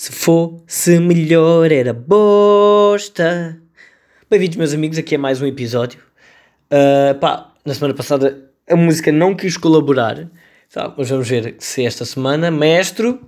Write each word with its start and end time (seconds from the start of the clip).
Se 0.00 0.12
fosse 0.12 0.98
melhor 0.98 1.70
era 1.70 1.92
bosta. 1.92 3.60
Bem-vindos, 4.30 4.56
meus 4.56 4.72
amigos, 4.72 4.96
aqui 4.96 5.14
é 5.14 5.18
mais 5.18 5.42
um 5.42 5.46
episódio. 5.46 6.00
Uh, 6.72 7.14
pá, 7.20 7.52
na 7.66 7.74
semana 7.74 7.92
passada 7.92 8.50
a 8.66 8.74
música 8.74 9.12
não 9.12 9.34
quis 9.34 9.58
colaborar. 9.58 10.26
Tá, 10.72 10.94
mas 10.96 11.10
vamos 11.10 11.28
ver 11.28 11.56
se 11.58 11.84
esta 11.84 12.06
semana, 12.06 12.50
maestro. 12.50 13.20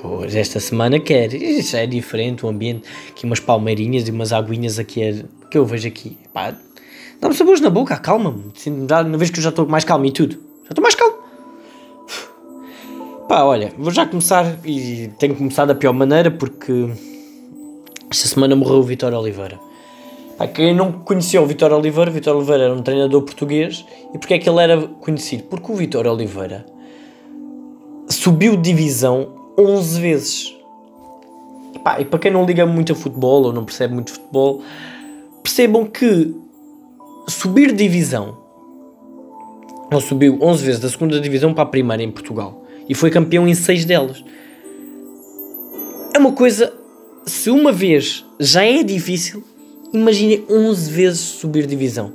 Pois 0.00 0.36
esta 0.36 0.60
semana 0.60 1.00
quer. 1.00 1.34
Isso 1.34 1.72
já 1.72 1.80
é 1.80 1.88
diferente 1.88 2.46
o 2.46 2.48
ambiente. 2.48 2.88
Aqui 3.08 3.26
umas 3.26 3.40
palmeirinhas 3.40 4.06
e 4.06 4.12
umas 4.12 4.32
aguinhas 4.32 4.78
aqui 4.78 5.02
é, 5.02 5.24
que 5.50 5.58
eu 5.58 5.66
vejo 5.66 5.88
aqui. 5.88 6.16
Pá, 6.32 6.56
dá-me 7.20 7.34
sabores 7.34 7.60
na 7.60 7.68
boca, 7.68 7.96
calma-me. 7.96 8.52
Na 8.88 9.18
vez 9.18 9.30
que 9.30 9.40
eu 9.40 9.42
já 9.42 9.50
estou 9.50 9.66
mais 9.66 9.82
calmo 9.82 10.06
e 10.06 10.12
tudo. 10.12 10.34
Já 10.62 10.68
estou 10.70 10.82
mais 10.84 10.94
calmo. 10.94 11.15
Pá, 13.28 13.42
olha, 13.42 13.72
vou 13.76 13.90
já 13.90 14.06
começar 14.06 14.56
e 14.64 15.10
tenho 15.18 15.34
começado 15.34 15.68
da 15.68 15.74
pior 15.74 15.92
maneira 15.92 16.30
porque 16.30 16.88
esta 18.08 18.28
semana 18.28 18.54
morreu 18.54 18.76
o 18.76 18.82
Vitor 18.84 19.12
Oliveira. 19.12 19.58
Pá, 20.38 20.46
quem 20.46 20.72
não 20.72 20.92
conhecia 20.92 21.42
o 21.42 21.46
Vitor 21.46 21.72
Oliveira, 21.72 22.08
Vitor 22.08 22.36
Oliveira 22.36 22.64
era 22.64 22.72
um 22.72 22.82
treinador 22.82 23.22
português 23.22 23.84
e 24.14 24.18
porque 24.18 24.34
é 24.34 24.38
que 24.38 24.48
ele 24.48 24.62
era 24.62 24.80
conhecido? 24.86 25.42
Porque 25.44 25.72
o 25.72 25.74
Vitor 25.74 26.06
Oliveira 26.06 26.64
subiu 28.08 28.56
divisão 28.56 29.50
11 29.58 30.00
vezes. 30.00 30.56
E, 31.74 31.80
pá, 31.80 32.00
e 32.00 32.04
para 32.04 32.20
quem 32.20 32.30
não 32.30 32.44
liga 32.44 32.64
muito 32.64 32.92
a 32.92 32.94
futebol 32.94 33.42
ou 33.46 33.52
não 33.52 33.64
percebe 33.64 33.92
muito 33.92 34.12
futebol, 34.12 34.62
percebam 35.42 35.84
que 35.84 36.32
subir 37.28 37.72
divisão, 37.72 38.38
ele 39.90 40.00
subiu 40.00 40.38
11 40.40 40.64
vezes 40.64 40.80
da 40.80 40.88
segunda 40.88 41.18
divisão 41.18 41.52
para 41.52 41.64
a 41.64 41.66
primeira 41.66 42.04
em 42.04 42.10
Portugal 42.12 42.65
e 42.88 42.94
foi 42.94 43.10
campeão 43.10 43.46
em 43.46 43.54
seis 43.54 43.84
delas. 43.84 44.22
É 46.14 46.18
uma 46.18 46.32
coisa, 46.32 46.72
se 47.24 47.50
uma 47.50 47.72
vez 47.72 48.24
já 48.38 48.64
é 48.64 48.82
difícil, 48.82 49.44
imagine 49.92 50.44
11 50.48 50.90
vezes 50.90 51.20
subir 51.20 51.66
divisão. 51.66 52.12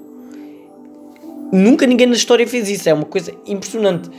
Nunca 1.52 1.86
ninguém 1.86 2.08
na 2.08 2.14
história 2.14 2.48
fez 2.48 2.70
isso, 2.70 2.88
é 2.88 2.94
uma 2.94 3.06
coisa 3.06 3.34
impressionante. 3.46 4.10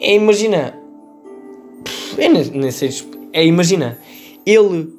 É, 0.00 0.14
imagina, 0.14 0.74
é, 2.16 2.28
nem 2.28 2.70
sei, 2.70 2.90
é, 3.32 3.44
imagina, 3.44 3.98
ele 4.46 4.92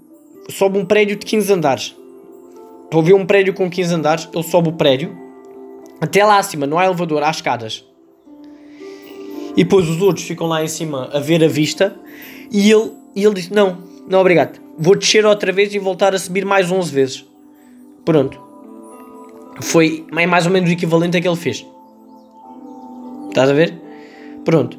sobe 0.50 0.78
um 0.78 0.86
prédio 0.86 1.16
de 1.16 1.26
15 1.26 1.54
andares. 1.54 1.96
Estou 2.86 3.02
a 3.02 3.04
ver 3.04 3.14
um 3.14 3.26
prédio 3.26 3.54
com 3.54 3.70
15 3.70 3.94
andares, 3.94 4.30
ele 4.34 4.44
sobe 4.44 4.70
o 4.70 4.74
prédio 4.74 5.16
até 6.02 6.24
lá 6.24 6.38
acima, 6.40 6.66
não 6.66 6.80
há 6.80 6.86
elevador, 6.86 7.24
há 7.24 7.30
escadas. 7.30 7.86
E 9.60 9.64
depois 9.66 9.90
os 9.90 10.02
outros 10.02 10.26
ficam 10.26 10.48
lá 10.48 10.64
em 10.64 10.70
cima 10.70 11.10
a 11.12 11.20
ver 11.20 11.44
a 11.44 11.48
vista. 11.50 11.94
E 12.50 12.72
ele, 12.72 12.94
e 13.14 13.26
ele 13.26 13.34
disse: 13.34 13.54
Não, 13.54 13.80
não, 14.08 14.22
obrigado. 14.22 14.58
Vou 14.78 14.96
descer 14.96 15.26
outra 15.26 15.52
vez 15.52 15.76
e 15.76 15.80
voltar 15.80 16.16
a 16.16 16.18
subir 16.18 16.46
mais 16.46 16.72
11 16.72 16.90
vezes. 16.90 17.26
Pronto. 18.06 18.40
Foi 19.60 20.08
mais 20.14 20.46
ou 20.46 20.52
menos 20.54 20.70
o 20.70 20.72
equivalente 20.72 21.18
a 21.18 21.22
que 21.22 21.28
ele 21.28 21.36
fez. 21.36 21.68
Estás 23.28 23.50
a 23.50 23.54
ver? 23.54 23.78
Pronto. 24.46 24.78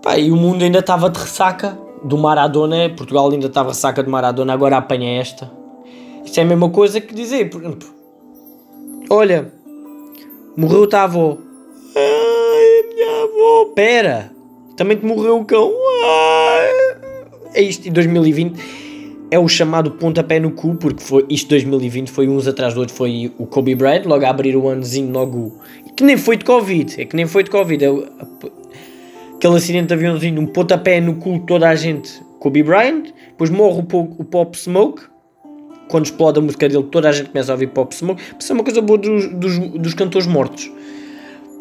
Pá, 0.00 0.16
e 0.16 0.30
o 0.30 0.36
mundo 0.36 0.62
ainda 0.62 0.78
estava 0.78 1.10
de 1.10 1.18
ressaca 1.18 1.76
do 2.04 2.16
Maradona. 2.16 2.88
Portugal 2.96 3.32
ainda 3.32 3.48
estava 3.48 3.70
ressaca 3.70 4.00
de 4.00 4.08
Maradona. 4.08 4.52
Agora 4.52 4.76
apanha 4.76 5.20
esta. 5.20 5.50
Isto 6.24 6.38
é 6.38 6.42
a 6.44 6.46
mesma 6.46 6.70
coisa 6.70 7.00
que 7.00 7.12
dizer, 7.12 7.50
por 7.50 7.60
exemplo. 7.60 7.88
Olha, 9.10 9.52
morreu 10.56 10.88
a 10.92 11.02
avó 11.02 11.36
minha 13.02 13.22
avó, 13.24 13.64
pera, 13.74 14.30
também 14.76 14.96
te 14.96 15.04
morreu 15.04 15.40
o 15.40 15.44
cão. 15.44 15.72
É 17.54 17.60
isto, 17.60 17.88
em 17.88 17.92
2020 17.92 18.82
é 19.30 19.38
o 19.38 19.48
chamado 19.48 19.92
pontapé 19.92 20.38
no 20.38 20.50
cu, 20.50 20.74
porque 20.74 21.02
foi 21.02 21.24
isto 21.28 21.48
2020 21.48 22.10
foi 22.10 22.28
uns 22.28 22.46
atrás 22.46 22.74
do 22.74 22.80
outro, 22.80 22.94
foi 22.94 23.32
o 23.38 23.46
Kobe 23.46 23.74
Bryant, 23.74 24.04
logo 24.04 24.24
a 24.24 24.28
abrir 24.28 24.56
o 24.56 24.68
anozinho, 24.68 25.10
logo. 25.10 25.58
Que 25.96 26.04
nem 26.04 26.16
foi 26.16 26.36
de 26.36 26.44
Covid, 26.44 27.00
é 27.00 27.04
que 27.04 27.16
nem 27.16 27.26
foi 27.26 27.42
de 27.42 27.50
Covid. 27.50 27.84
É 27.84 27.88
aquele 29.36 29.56
acidente 29.56 29.88
de 29.88 29.94
aviãozinho, 29.94 30.40
um 30.40 30.46
pontapé 30.46 31.00
no 31.00 31.16
cu 31.16 31.38
toda 31.40 31.68
a 31.68 31.74
gente. 31.74 32.22
Kobe 32.38 32.62
Bryant, 32.62 33.04
depois 33.28 33.50
morre 33.50 33.82
o, 33.92 33.98
o 34.18 34.24
Pop 34.24 34.56
Smoke, 34.58 35.02
quando 35.88 36.06
explode 36.06 36.38
a 36.38 36.42
música 36.42 36.68
dele, 36.68 36.84
toda 36.84 37.08
a 37.08 37.12
gente 37.12 37.30
começa 37.30 37.52
a 37.52 37.54
ouvir 37.54 37.68
Pop 37.68 37.94
Smoke. 37.94 38.22
Isso 38.38 38.52
é 38.52 38.54
uma 38.54 38.64
coisa 38.64 38.80
boa 38.80 38.98
dos, 38.98 39.28
dos, 39.34 39.58
dos 39.58 39.94
cantores 39.94 40.26
mortos 40.26 40.70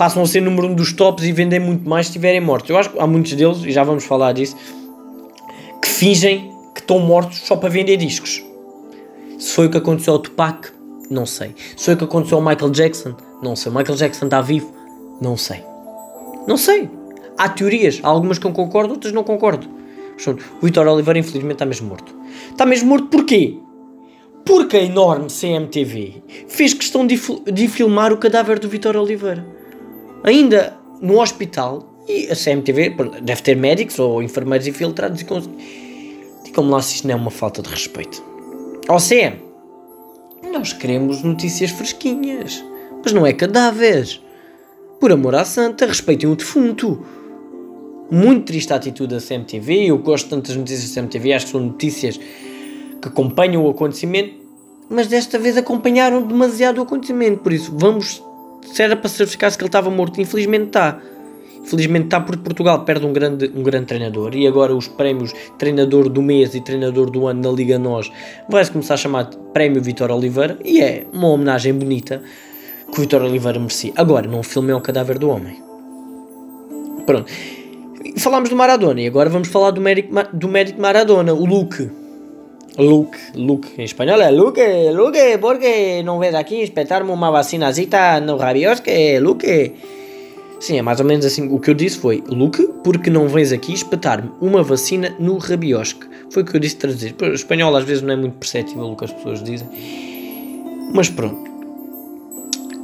passam 0.01 0.23
a 0.23 0.25
ser 0.25 0.41
número 0.41 0.65
um 0.65 0.73
dos 0.73 0.93
tops 0.93 1.23
e 1.25 1.31
vendem 1.31 1.59
muito 1.59 1.87
mais 1.87 2.07
se 2.07 2.09
estiverem 2.09 2.41
mortos. 2.41 2.67
Eu 2.71 2.75
acho 2.75 2.89
que 2.89 2.99
há 2.99 3.05
muitos 3.05 3.33
deles, 3.33 3.63
e 3.63 3.71
já 3.71 3.83
vamos 3.83 4.03
falar 4.03 4.33
disso, 4.33 4.57
que 5.79 5.87
fingem 5.87 6.51
que 6.73 6.81
estão 6.81 6.97
mortos 6.97 7.37
só 7.41 7.55
para 7.55 7.69
vender 7.69 7.97
discos. 7.97 8.43
Se 9.37 9.53
foi 9.53 9.67
o 9.67 9.69
que 9.69 9.77
aconteceu 9.77 10.13
ao 10.13 10.19
Tupac, 10.19 10.69
não 11.07 11.27
sei. 11.27 11.53
Se 11.77 11.85
foi 11.85 11.93
o 11.93 11.97
que 11.97 12.03
aconteceu 12.05 12.39
ao 12.39 12.43
Michael 12.43 12.71
Jackson, 12.71 13.13
não 13.43 13.55
sei. 13.55 13.71
O 13.71 13.75
Michael 13.75 13.95
Jackson 13.95 14.25
está 14.25 14.41
vivo, 14.41 14.73
não 15.21 15.37
sei. 15.37 15.63
Não 16.47 16.57
sei. 16.57 16.89
Há 17.37 17.49
teorias, 17.49 17.99
há 18.01 18.07
algumas 18.07 18.39
que 18.39 18.47
eu 18.47 18.51
concordo, 18.51 18.93
outras 18.93 19.13
não 19.13 19.23
concordo. 19.23 19.67
O 20.59 20.65
Vitor 20.65 20.87
Oliveira 20.87 21.19
infelizmente 21.19 21.57
está 21.57 21.65
mesmo 21.67 21.87
morto. 21.87 22.11
Está 22.49 22.65
mesmo 22.65 22.89
morto 22.89 23.05
porquê? 23.05 23.55
Porque 24.43 24.77
a 24.77 24.81
enorme 24.81 25.27
CMTV 25.27 26.23
fez 26.47 26.73
questão 26.73 27.05
de, 27.05 27.21
de 27.53 27.67
filmar 27.67 28.11
o 28.11 28.17
cadáver 28.17 28.57
do 28.57 28.67
Vitor 28.67 28.97
Oliveira 28.97 29.60
ainda 30.23 30.77
no 31.01 31.19
hospital, 31.19 31.87
e 32.07 32.27
a 32.31 32.35
CMTV 32.35 32.95
deve 33.21 33.41
ter 33.41 33.55
médicos 33.55 33.97
ou 33.99 34.21
enfermeiros 34.21 34.67
infiltrados 34.67 35.21
e 35.21 35.25
digam-me 36.43 36.69
lá 36.69 36.81
se 36.81 36.95
isto 36.95 37.07
não 37.07 37.13
é 37.13 37.17
uma 37.17 37.31
falta 37.31 37.61
de 37.61 37.69
respeito. 37.69 38.23
Ó 38.89 38.97
CM, 38.97 39.37
nós 40.51 40.73
queremos 40.73 41.23
notícias 41.23 41.71
fresquinhas, 41.71 42.63
mas 43.03 43.13
não 43.13 43.25
é 43.25 43.33
cadáveres. 43.33 44.21
Por 44.99 45.11
amor 45.11 45.35
à 45.35 45.45
santa, 45.45 45.85
respeitem 45.85 46.29
o 46.29 46.35
defunto. 46.35 47.03
Muito 48.11 48.45
triste 48.45 48.73
a 48.73 48.75
atitude 48.75 49.15
da 49.15 49.21
CMTV, 49.21 49.89
eu 49.89 49.97
gosto 49.97 50.29
tanto 50.29 50.47
das 50.47 50.57
notícias 50.57 50.93
da 50.93 51.01
CMTV, 51.01 51.33
acho 51.33 51.45
que 51.45 51.51
são 51.53 51.61
notícias 51.61 52.17
que 52.17 53.07
acompanham 53.07 53.63
o 53.63 53.69
acontecimento, 53.69 54.35
mas 54.89 55.07
desta 55.07 55.39
vez 55.39 55.55
acompanharam 55.55 56.21
demasiado 56.21 56.79
o 56.79 56.81
acontecimento, 56.81 57.39
por 57.39 57.53
isso 57.53 57.73
vamos 57.73 58.21
se 58.61 58.83
era 58.83 58.95
para 58.95 59.09
certificar-se 59.09 59.57
que 59.57 59.63
ele 59.63 59.69
estava 59.69 59.89
morto, 59.89 60.19
infelizmente 60.21 60.67
está. 60.67 60.99
Infelizmente 61.63 62.05
está 62.05 62.19
porque 62.19 62.41
Portugal 62.41 62.83
perde 62.83 63.05
um 63.05 63.13
grande, 63.13 63.51
um 63.55 63.61
grande 63.61 63.85
treinador 63.85 64.35
e 64.35 64.47
agora 64.47 64.75
os 64.75 64.87
prémios 64.87 65.31
treinador 65.59 66.09
do 66.09 66.21
mês 66.21 66.55
e 66.55 66.61
treinador 66.61 67.09
do 67.09 67.27
ano 67.27 67.41
na 67.41 67.55
Liga 67.55 67.77
Nós 67.77 68.11
vai-se 68.49 68.71
começar 68.71 68.95
a 68.95 68.97
chamar 68.97 69.25
Prémio 69.53 69.81
Vitor 69.81 70.09
Oliveira 70.11 70.57
e 70.65 70.81
é 70.81 71.05
uma 71.13 71.27
homenagem 71.27 71.73
bonita 71.73 72.21
que 72.91 72.97
o 72.97 73.01
Vitor 73.01 73.21
Oliveira 73.21 73.59
merecia. 73.59 73.93
Agora, 73.95 74.27
não 74.27 74.41
filme 74.41 74.71
é 74.71 74.75
o 74.75 74.81
cadáver 74.81 75.19
do 75.19 75.29
homem. 75.29 75.61
Pronto. 77.05 77.31
Falámos 78.17 78.49
do 78.49 78.55
Maradona 78.55 79.01
e 79.01 79.07
agora 79.07 79.29
vamos 79.29 79.47
falar 79.47 79.71
do 79.71 79.79
médico, 79.79 80.13
do 80.33 80.47
médico 80.47 80.81
Maradona, 80.81 81.33
o 81.33 81.45
Luke. 81.45 82.00
Luke, 82.77 83.17
Luke, 83.35 83.69
em 83.77 83.83
espanhol 83.83 84.21
é 84.21 84.31
Luke, 84.31 84.61
Luke, 84.93 85.37
porque 85.39 86.01
não 86.03 86.19
vês 86.19 86.33
aqui 86.33 86.61
espetar-me 86.61 87.11
uma 87.11 87.29
vacinazita 87.29 88.21
no 88.21 88.37
rabiosque, 88.37 89.19
Luke. 89.19 89.73
Sim, 90.61 90.77
é 90.77 90.81
mais 90.81 90.99
ou 90.99 91.05
menos 91.05 91.25
assim. 91.25 91.47
O 91.51 91.59
que 91.59 91.71
eu 91.71 91.73
disse 91.73 91.97
foi, 91.97 92.23
Luke, 92.27 92.65
porque 92.83 93.09
não 93.09 93.27
vens 93.27 93.51
aqui 93.51 93.73
espetar-me 93.73 94.29
uma 94.39 94.61
vacina 94.61 95.13
no 95.19 95.37
rabiosque. 95.37 96.07
Foi 96.29 96.43
o 96.43 96.45
que 96.45 96.55
eu 96.55 96.59
disse 96.59 96.77
traduzir. 96.77 97.15
O 97.19 97.33
espanhol 97.33 97.75
às 97.75 97.83
vezes 97.83 98.03
não 98.03 98.13
é 98.13 98.15
muito 98.15 98.37
perceptível 98.37 98.85
o 98.85 98.95
que 98.95 99.05
as 99.05 99.11
pessoas 99.11 99.43
dizem. 99.43 99.67
Mas 100.93 101.09
pronto. 101.09 101.49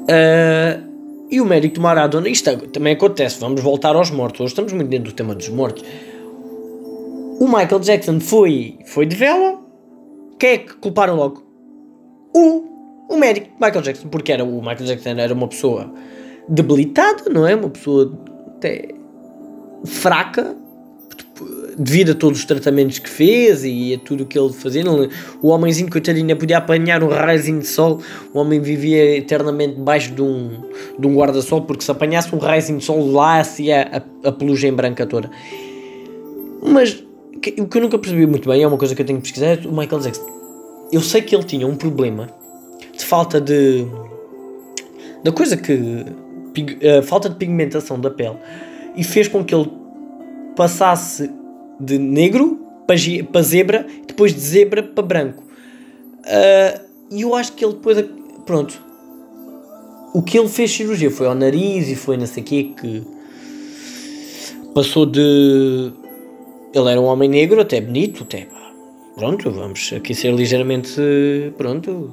Uh, 0.10 0.88
e 1.30 1.40
o 1.40 1.46
médico 1.46 1.76
de 1.76 1.82
Maradona, 1.82 2.28
isto 2.28 2.56
também 2.70 2.94
acontece, 2.94 3.40
vamos 3.40 3.62
voltar 3.62 3.96
aos 3.96 4.10
mortos. 4.10 4.42
Hoje 4.42 4.52
estamos 4.54 4.74
muito 4.74 4.90
dentro 4.90 5.12
do 5.12 5.16
tema 5.16 5.36
dos 5.36 5.50
mortos. 5.50 5.84
O 7.40 7.46
Michael 7.46 7.80
Jackson 7.80 8.20
foi, 8.20 8.80
foi 8.86 9.06
de 9.06 9.16
vela, 9.16 9.60
quem 10.40 10.50
é 10.52 10.58
que 10.58 10.74
culparam 10.76 11.16
logo? 11.16 11.44
O, 12.36 12.66
o 13.10 13.18
médico, 13.18 13.50
Michael 13.60 13.82
Jackson, 13.82 14.08
porque 14.10 14.32
era 14.32 14.44
o 14.44 14.60
Michael 14.60 14.86
Jackson 14.86 15.10
era 15.10 15.34
uma 15.34 15.48
pessoa 15.48 15.92
debilitada, 16.48 17.30
não 17.30 17.48
é? 17.48 17.56
Uma 17.56 17.70
pessoa 17.70 18.14
até 18.56 18.90
fraca 19.86 20.56
devido 21.78 22.12
a 22.12 22.16
todos 22.16 22.40
os 22.40 22.46
tratamentos 22.46 22.98
que 22.98 23.10
fez 23.10 23.64
e 23.64 23.94
a 23.94 24.00
tudo 24.00 24.24
o 24.24 24.26
que 24.26 24.38
ele 24.38 24.52
fazia. 24.52 24.84
O 25.42 25.50
homenzinho, 25.50 25.90
coitadinho, 25.90 26.36
podia 26.36 26.58
apanhar 26.58 27.04
um 27.04 27.10
raizinho 27.10 27.60
de 27.60 27.68
sol. 27.68 28.02
O 28.34 28.40
homem 28.40 28.60
vivia 28.60 29.18
eternamente 29.18 29.76
debaixo 29.76 30.12
de 30.14 30.22
um, 30.22 30.62
de 30.98 31.08
um 31.08 31.16
guarda-sol, 31.16 31.62
porque 31.62 31.84
se 31.84 31.92
apanhasse 31.92 32.34
um 32.34 32.40
raizinho 32.40 32.80
de 32.80 32.86
sol 32.86 33.12
lá, 33.12 33.44
se 33.44 33.72
a, 33.72 34.02
a 34.24 34.32
pelugem 34.32 34.74
branca 34.74 35.06
toda. 35.06 35.30
Mas 36.64 37.04
que, 37.38 37.62
o 37.62 37.68
que 37.68 37.78
eu 37.78 37.82
nunca 37.82 37.98
percebi 37.98 38.26
muito 38.26 38.48
bem, 38.50 38.64
é 38.64 38.68
uma 38.68 38.78
coisa 38.78 38.96
que 38.96 39.02
eu 39.02 39.06
tenho 39.06 39.20
que 39.20 39.24
pesquisar, 39.24 39.48
é 39.48 39.68
o 39.68 39.72
Michael 39.72 40.02
Jackson. 40.02 40.26
Eu 40.92 41.02
sei 41.02 41.22
que 41.22 41.36
ele 41.36 41.44
tinha 41.44 41.68
um 41.68 41.76
problema 41.76 42.30
de 42.98 43.04
falta 43.04 43.40
de. 43.40 43.86
da 45.24 45.32
coisa 45.32 45.58
que. 45.58 45.74
Uh, 45.74 47.04
falta 47.04 47.30
de 47.30 47.36
pigmentação 47.36 48.00
da 48.02 48.10
pele 48.10 48.36
e 48.96 49.04
fez 49.04 49.28
com 49.28 49.46
que 49.46 49.54
ele 49.54 49.70
passasse 50.56 51.30
de 51.80 52.00
negro 52.00 52.60
para, 52.88 53.42
zebra, 53.44 53.86
depois 54.08 54.34
de 54.34 54.40
zebra 54.40 54.82
para 54.82 55.04
branco. 55.04 55.44
Uh, 56.24 56.82
e 57.12 57.22
eu 57.22 57.36
acho 57.36 57.54
que 57.54 57.64
ele 57.64 57.74
depois, 57.74 58.04
pronto, 58.44 58.82
o 60.14 60.22
que 60.24 60.40
ele 60.40 60.50
fez 60.50 60.72
cirurgia 60.72 61.12
foi 61.12 61.28
ao 61.28 61.36
nariz 61.36 61.90
e 61.90 61.96
foi 61.96 62.18
não 62.18 62.26
sei 62.26 62.42
o 62.42 62.46
quê 62.46 62.72
que 62.80 63.04
passou 64.74 65.06
de. 65.06 65.92
Ele 66.78 66.92
era 66.92 67.02
um 67.02 67.06
homem 67.06 67.30
negro, 67.30 67.62
até 67.62 67.82
bonito, 67.82 68.24
até 68.24 68.48
pronto, 69.18 69.50
vamos 69.50 69.92
aqui 69.94 70.14
ser 70.14 70.32
ligeiramente 70.32 71.02
pronto, 71.58 72.12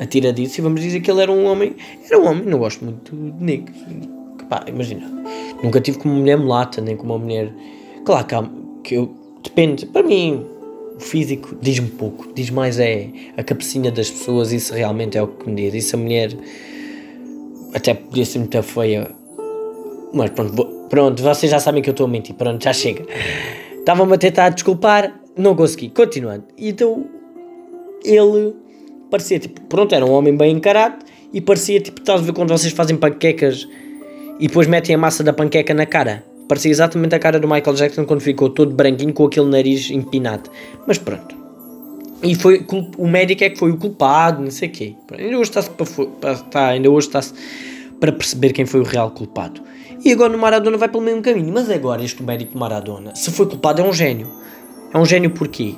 atiradiço 0.00 0.60
e 0.60 0.62
vamos 0.62 0.80
dizer 0.80 1.00
que 1.00 1.10
ele 1.10 1.22
era 1.22 1.30
um 1.30 1.44
homem. 1.44 1.76
Era 2.06 2.18
um 2.18 2.26
homem, 2.26 2.44
não 2.44 2.58
gosto 2.58 2.84
muito 2.84 3.14
de 3.14 3.44
negros. 3.44 3.76
Pá, 4.48 4.64
imagina, 4.66 5.06
nunca 5.62 5.80
tive 5.80 5.98
como 5.98 6.14
uma 6.14 6.20
mulher 6.20 6.38
mulata, 6.38 6.80
nem 6.80 6.96
como 6.96 7.14
uma 7.14 7.24
mulher. 7.24 7.52
Claro 8.04 8.26
que, 8.26 8.34
há, 8.34 8.50
que 8.82 8.94
eu. 8.94 9.14
Depende, 9.42 9.84
para 9.84 10.02
mim, 10.02 10.46
o 10.96 11.00
físico 11.00 11.54
diz-me 11.60 11.90
pouco, 11.90 12.32
diz 12.34 12.48
mais 12.48 12.78
é 12.78 13.10
a 13.36 13.42
cabecinha 13.42 13.92
das 13.92 14.10
pessoas, 14.10 14.52
isso 14.52 14.72
realmente 14.72 15.18
é 15.18 15.22
o 15.22 15.28
que 15.28 15.48
me 15.48 15.70
diz. 15.70 15.84
Se 15.84 15.94
a 15.94 15.98
mulher 15.98 16.34
até 17.74 17.92
podia 17.92 18.24
ser 18.24 18.38
muito 18.38 18.62
feia. 18.62 19.10
Mas 20.14 20.30
pronto, 20.30 20.64
pronto, 20.88 21.22
vocês 21.22 21.50
já 21.50 21.58
sabem 21.58 21.82
que 21.82 21.90
eu 21.90 21.92
estou 21.92 22.06
a 22.06 22.08
mentir. 22.08 22.34
Pronto, 22.34 22.62
já 22.62 22.72
chega. 22.72 23.04
Estava-me 23.84 24.14
a 24.14 24.16
tentar 24.16 24.48
desculpar, 24.48 25.14
não 25.36 25.54
consegui. 25.54 25.90
Continuando. 25.90 26.44
Então, 26.56 27.04
ele 28.02 28.54
parecia 29.10 29.38
tipo, 29.38 29.60
pronto, 29.60 29.94
era 29.94 30.06
um 30.06 30.10
homem 30.10 30.34
bem 30.34 30.56
encarado 30.56 31.04
e 31.34 31.38
parecia 31.38 31.78
tipo, 31.80 32.00
estás 32.00 32.22
a 32.22 32.24
ver 32.24 32.32
quando 32.32 32.48
vocês 32.48 32.72
fazem 32.72 32.96
panquecas 32.96 33.68
e 34.40 34.48
depois 34.48 34.66
metem 34.66 34.94
a 34.94 34.98
massa 34.98 35.22
da 35.22 35.34
panqueca 35.34 35.74
na 35.74 35.84
cara. 35.84 36.24
Parecia 36.48 36.70
exatamente 36.70 37.14
a 37.14 37.18
cara 37.18 37.38
do 37.38 37.46
Michael 37.46 37.76
Jackson 37.76 38.06
quando 38.06 38.22
ficou 38.22 38.48
todo 38.48 38.74
branquinho 38.74 39.12
com 39.12 39.26
aquele 39.26 39.50
nariz 39.50 39.90
empinado. 39.90 40.48
Mas 40.86 40.96
pronto. 40.96 41.36
E 42.22 42.34
foi 42.34 42.64
o 42.96 43.06
médico 43.06 43.44
é 43.44 43.50
que 43.50 43.58
foi 43.58 43.70
o 43.70 43.76
culpado, 43.76 44.42
não 44.42 44.50
sei 44.50 44.70
o 44.70 44.72
quê. 44.72 44.94
Ainda 45.12 45.38
hoje 45.38 45.50
está-se 45.50 45.68
para, 45.68 46.36
tá, 46.36 46.68
ainda 46.68 46.90
hoje 46.90 47.08
está-se 47.08 47.34
para 48.00 48.12
perceber 48.12 48.54
quem 48.54 48.64
foi 48.64 48.80
o 48.80 48.84
real 48.84 49.10
culpado. 49.10 49.60
E 50.04 50.12
agora 50.12 50.36
o 50.36 50.38
Maradona 50.38 50.76
vai 50.76 50.88
pelo 50.88 51.02
mesmo 51.02 51.22
caminho. 51.22 51.52
Mas 51.52 51.70
agora 51.70 52.02
este 52.04 52.22
médico 52.22 52.52
de 52.52 52.58
Maradona, 52.58 53.14
se 53.14 53.30
foi 53.30 53.46
culpado, 53.46 53.80
é 53.80 53.84
um 53.84 53.92
gênio. 53.92 54.28
É 54.92 54.98
um 54.98 55.04
gênio 55.04 55.30
porquê? 55.30 55.74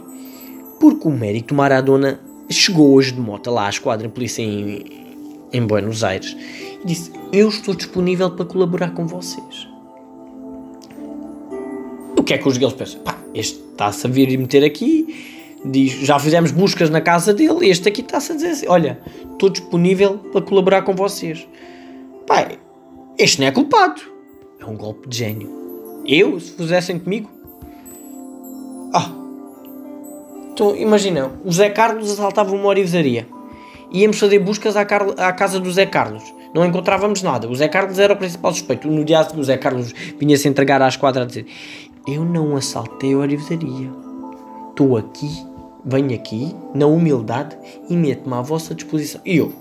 Porque 0.80 1.06
o 1.06 1.10
médico 1.10 1.48
de 1.48 1.54
Maradona 1.54 2.20
chegou 2.50 2.92
hoje 2.94 3.12
de 3.12 3.20
moto 3.20 3.50
lá 3.50 3.66
à 3.66 3.70
esquadra 3.70 4.08
de 4.08 4.12
polícia 4.12 4.42
em, 4.42 4.84
em 5.52 5.66
Buenos 5.66 6.02
Aires 6.02 6.36
e 6.82 6.86
disse: 6.86 7.12
Eu 7.32 7.48
estou 7.48 7.74
disponível 7.74 8.30
para 8.30 8.44
colaborar 8.44 8.90
com 8.90 9.06
vocês. 9.06 9.68
O 12.18 12.22
que 12.22 12.34
é 12.34 12.38
que 12.38 12.48
os 12.48 12.58
galos 12.58 12.74
pensam? 12.74 13.00
Pá, 13.00 13.16
este 13.32 13.60
está-se 13.70 14.06
a 14.06 14.10
vir 14.10 14.30
e 14.30 14.36
meter 14.36 14.64
aqui 14.64 15.36
diz, 15.64 15.92
já 15.92 16.18
fizemos 16.18 16.50
buscas 16.50 16.90
na 16.90 17.00
casa 17.00 17.32
dele, 17.32 17.68
este 17.68 17.88
aqui 17.88 18.00
está-se 18.00 18.32
a 18.32 18.34
dizer 18.34 18.48
assim, 18.48 18.66
olha, 18.68 19.00
estou 19.32 19.48
disponível 19.48 20.18
para 20.32 20.42
colaborar 20.42 20.82
com 20.82 20.94
vocês. 20.94 21.46
Pai, 22.26 22.58
este 23.18 23.40
não 23.40 23.48
é 23.48 23.50
culpado. 23.50 24.15
É 24.66 24.70
um 24.70 24.76
golpe 24.76 25.08
de 25.08 25.18
gênio. 25.18 25.48
Eu, 26.06 26.38
se 26.40 26.52
fizessem 26.52 26.98
comigo... 26.98 27.30
Ah, 28.92 29.10
então, 30.52 30.74
imagina, 30.76 31.30
o 31.44 31.52
Zé 31.52 31.68
Carlos 31.70 32.10
assaltava 32.10 32.54
uma 32.54 32.66
orivesaria. 32.66 33.26
Íamos 33.92 34.18
fazer 34.18 34.38
buscas 34.38 34.76
à, 34.76 34.84
Car 34.84 35.06
à 35.18 35.32
casa 35.32 35.60
do 35.60 35.70
Zé 35.70 35.86
Carlos. 35.86 36.22
Não 36.54 36.64
encontrávamos 36.64 37.22
nada. 37.22 37.48
O 37.48 37.54
Zé 37.54 37.68
Carlos 37.68 37.98
era 37.98 38.14
o 38.14 38.16
principal 38.16 38.52
suspeito. 38.52 38.88
No 38.88 39.04
dia 39.04 39.22
seguinte, 39.22 39.40
o 39.40 39.44
Zé 39.44 39.56
Carlos 39.58 39.92
vinha-se 40.18 40.48
entregar 40.48 40.80
à 40.80 40.88
esquadra 40.88 41.24
a 41.24 41.26
dizer: 41.26 41.46
Eu 42.08 42.24
não 42.24 42.56
assaltei 42.56 43.12
a 43.12 43.18
orivesaria. 43.18 43.90
Estou 44.70 44.96
aqui 44.96 45.28
venho 45.86 46.12
aqui, 46.12 46.52
na 46.74 46.86
humildade, 46.86 47.56
e 47.88 47.96
meto-me 47.96 48.34
à 48.34 48.42
vossa 48.42 48.74
disposição. 48.74 49.20
E 49.24 49.36
eu, 49.36 49.52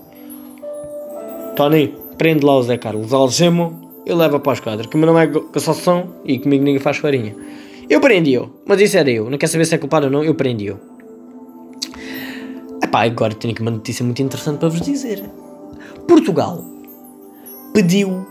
Tony, 1.54 1.94
prende 2.18 2.44
lá 2.44 2.58
o 2.58 2.62
Zé 2.64 2.76
Carlos, 2.76 3.12
algemo 3.12 3.85
e 4.06 4.14
leva 4.14 4.38
para 4.38 4.52
a 4.52 4.54
esquadra, 4.54 4.86
que 4.86 4.94
o 4.94 4.98
meu 4.98 5.12
nome 5.12 5.26
é 5.26 5.52
Cassação 5.52 6.14
e 6.24 6.38
comigo 6.38 6.62
ninguém 6.62 6.80
faz 6.80 6.98
farinha. 6.98 7.34
Eu 7.90 8.00
prendi-o, 8.00 8.50
mas 8.64 8.80
isso 8.80 8.96
era 8.96 9.10
eu, 9.10 9.28
não 9.28 9.36
quer 9.36 9.48
saber 9.48 9.64
se 9.64 9.74
é 9.74 9.78
culpado 9.78 10.06
ou 10.06 10.12
não, 10.12 10.22
eu 10.22 10.34
prendi-o. 10.34 10.78
Epá, 12.82 13.04
agora 13.04 13.34
tenho 13.34 13.52
aqui 13.52 13.62
uma 13.62 13.70
notícia 13.70 14.04
muito 14.04 14.22
interessante 14.22 14.58
para 14.58 14.68
vos 14.68 14.80
dizer. 14.80 15.24
Portugal 16.06 16.64
pediu 17.74 18.24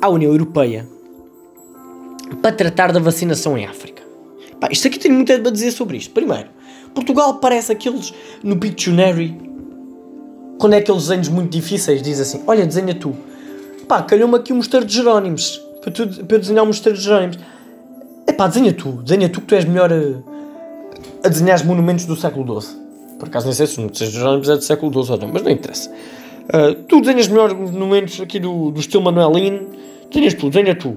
à 0.00 0.08
União 0.08 0.30
Europeia 0.30 0.86
para 2.42 2.52
tratar 2.52 2.92
da 2.92 3.00
vacinação 3.00 3.56
em 3.56 3.64
África. 3.64 4.02
Isto 4.70 4.88
aqui 4.88 4.98
tem 4.98 5.10
muito 5.10 5.32
a 5.32 5.38
dizer 5.38 5.72
sobre 5.72 5.96
isto. 5.96 6.12
Primeiro, 6.12 6.48
Portugal 6.94 7.34
parece 7.34 7.72
aqueles 7.72 8.14
no 8.42 8.56
Pictionary, 8.56 9.36
quando 10.58 10.74
é 10.74 10.78
aqueles 10.78 11.02
desenhos 11.02 11.28
muito 11.28 11.50
difíceis, 11.50 12.00
diz 12.00 12.20
assim: 12.20 12.42
Olha, 12.46 12.66
desenha 12.66 12.94
tu. 12.94 13.14
Pá, 13.86 14.02
calhou-me 14.02 14.36
aqui 14.36 14.52
um 14.52 14.56
mosteiro 14.56 14.86
de 14.86 14.94
Jerónimos, 14.94 15.60
para, 15.82 15.90
tu, 15.90 16.06
para 16.06 16.36
eu 16.36 16.40
desenhar 16.40 16.64
um 16.64 16.68
mosteiro 16.68 16.96
de 16.96 17.04
Jerónimos. 17.04 17.38
É 18.26 18.32
pá, 18.32 18.46
desenha 18.46 18.72
tu, 18.72 18.92
desenha 19.02 19.28
tu 19.28 19.40
que 19.40 19.46
tu 19.46 19.54
és 19.54 19.64
melhor 19.64 19.92
a, 19.92 21.26
a 21.26 21.28
desenhar 21.28 21.56
os 21.56 21.62
monumentos 21.62 22.06
do 22.06 22.16
século 22.16 22.60
XII. 22.60 22.76
Por 23.18 23.28
acaso 23.28 23.46
nem 23.46 23.54
sei 23.54 23.66
se 23.66 23.78
o 23.78 23.82
mosteiro 23.82 24.12
de 24.12 24.18
Jerónimos 24.18 24.48
é 24.48 24.56
do 24.56 24.62
século 24.62 25.04
XII 25.04 25.12
ou 25.12 25.18
não, 25.20 25.28
mas 25.28 25.42
não 25.42 25.50
interessa. 25.50 25.90
Uh, 25.90 26.74
tu 26.88 27.00
desenhas 27.00 27.28
melhor 27.28 27.54
monumentos 27.54 28.20
aqui 28.20 28.40
do, 28.40 28.70
do 28.70 28.80
estilo 28.80 29.02
Manuelino, 29.02 29.68
desenhas 30.10 30.34
tu, 30.34 30.48
desenha 30.48 30.74
tu. 30.74 30.96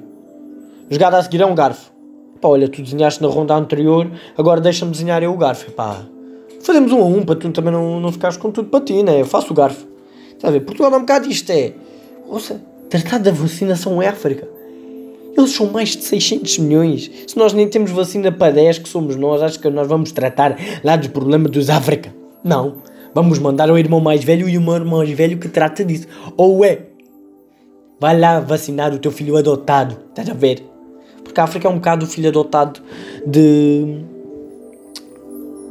Jogada 0.90 1.18
a 1.18 1.24
seguir 1.24 1.42
é 1.42 1.45
um 1.45 1.56
garfo. 1.56 1.92
Pá, 2.40 2.48
olha, 2.48 2.69
tu 2.69 2.81
desenhaste 2.81 3.22
na 3.22 3.28
ronda 3.28 3.56
anterior, 3.56 4.10
agora 4.38 4.62
deixa-me 4.62 4.92
desenhar 4.92 5.22
eu 5.22 5.33
o 5.33 5.38
garfo. 5.38 5.72
Pá, 5.72 6.06
fazemos 6.62 6.92
um 6.92 7.01
a 7.01 7.06
um 7.06 7.24
para 7.24 7.36
tu 7.36 7.51
também 7.51 7.74
não, 7.74 8.00
não 8.00 8.12
ficares 8.12 8.38
com 8.38 8.51
tudo 8.51 8.69
para 8.69 8.81
ti, 8.81 9.04
né? 9.04 9.22
Eu 9.22 9.25
faço 9.25 9.51
o 9.51 9.56
garfo. 9.56 9.86
Está 10.33 10.48
a 10.48 10.51
ver? 10.51 10.62
Portugal 10.62 10.94
é 10.94 10.98
um 10.98 11.01
bocado 11.01 11.30
isto, 11.30 11.50
é. 11.51 11.74
Ouça, 12.28 12.62
tratar 12.89 13.19
da 13.19 13.31
vacinação 13.31 14.01
é 14.01 14.07
África. 14.07 14.48
Eles 15.38 15.51
são 15.51 15.68
mais 15.68 15.89
de 15.89 16.04
600 16.04 16.57
milhões. 16.57 17.12
Se 17.28 17.38
nós 17.38 17.54
nem 17.54 17.68
temos 17.68 17.92
vacina 17.92 18.31
para 18.31 18.54
10, 18.54 18.80
que 18.80 18.89
somos 18.89 19.16
nós, 19.16 19.42
acho 19.42 19.60
que 19.60 19.69
nós 19.69 19.88
vamos 19.88 20.12
tratar 20.12 20.57
lá 20.84 20.95
dos 20.95 21.10
problemas 21.10 21.51
dos 21.51 21.69
África. 21.69 22.13
Não. 22.44 22.78
Vamos 23.13 23.38
mandar 23.38 23.69
o 23.69 23.78
irmão 23.78 24.00
mais 24.00 24.24
velho 24.24 24.50
e 24.50 24.57
o 24.57 24.62
irmão 24.62 24.84
mais 24.84 25.10
velho 25.12 25.38
que 25.38 25.48
trata 25.48 25.86
disso. 25.86 26.07
Ou 26.36 26.66
é. 26.66 26.88
Vai 28.00 28.19
lá 28.19 28.39
vacinar 28.39 28.94
o 28.94 29.00
teu 29.00 29.12
filho 29.12 29.38
adotado. 29.38 29.98
Estás 30.10 30.30
a 30.30 30.33
ver? 30.33 30.63
Porque 31.24 31.40
a 31.40 31.44
África 31.44 31.68
é 31.68 31.72
um 31.72 31.75
bocado 31.75 32.06
o 32.06 32.07
filho 32.07 32.30
adotado 32.30 32.80
de, 33.25 34.01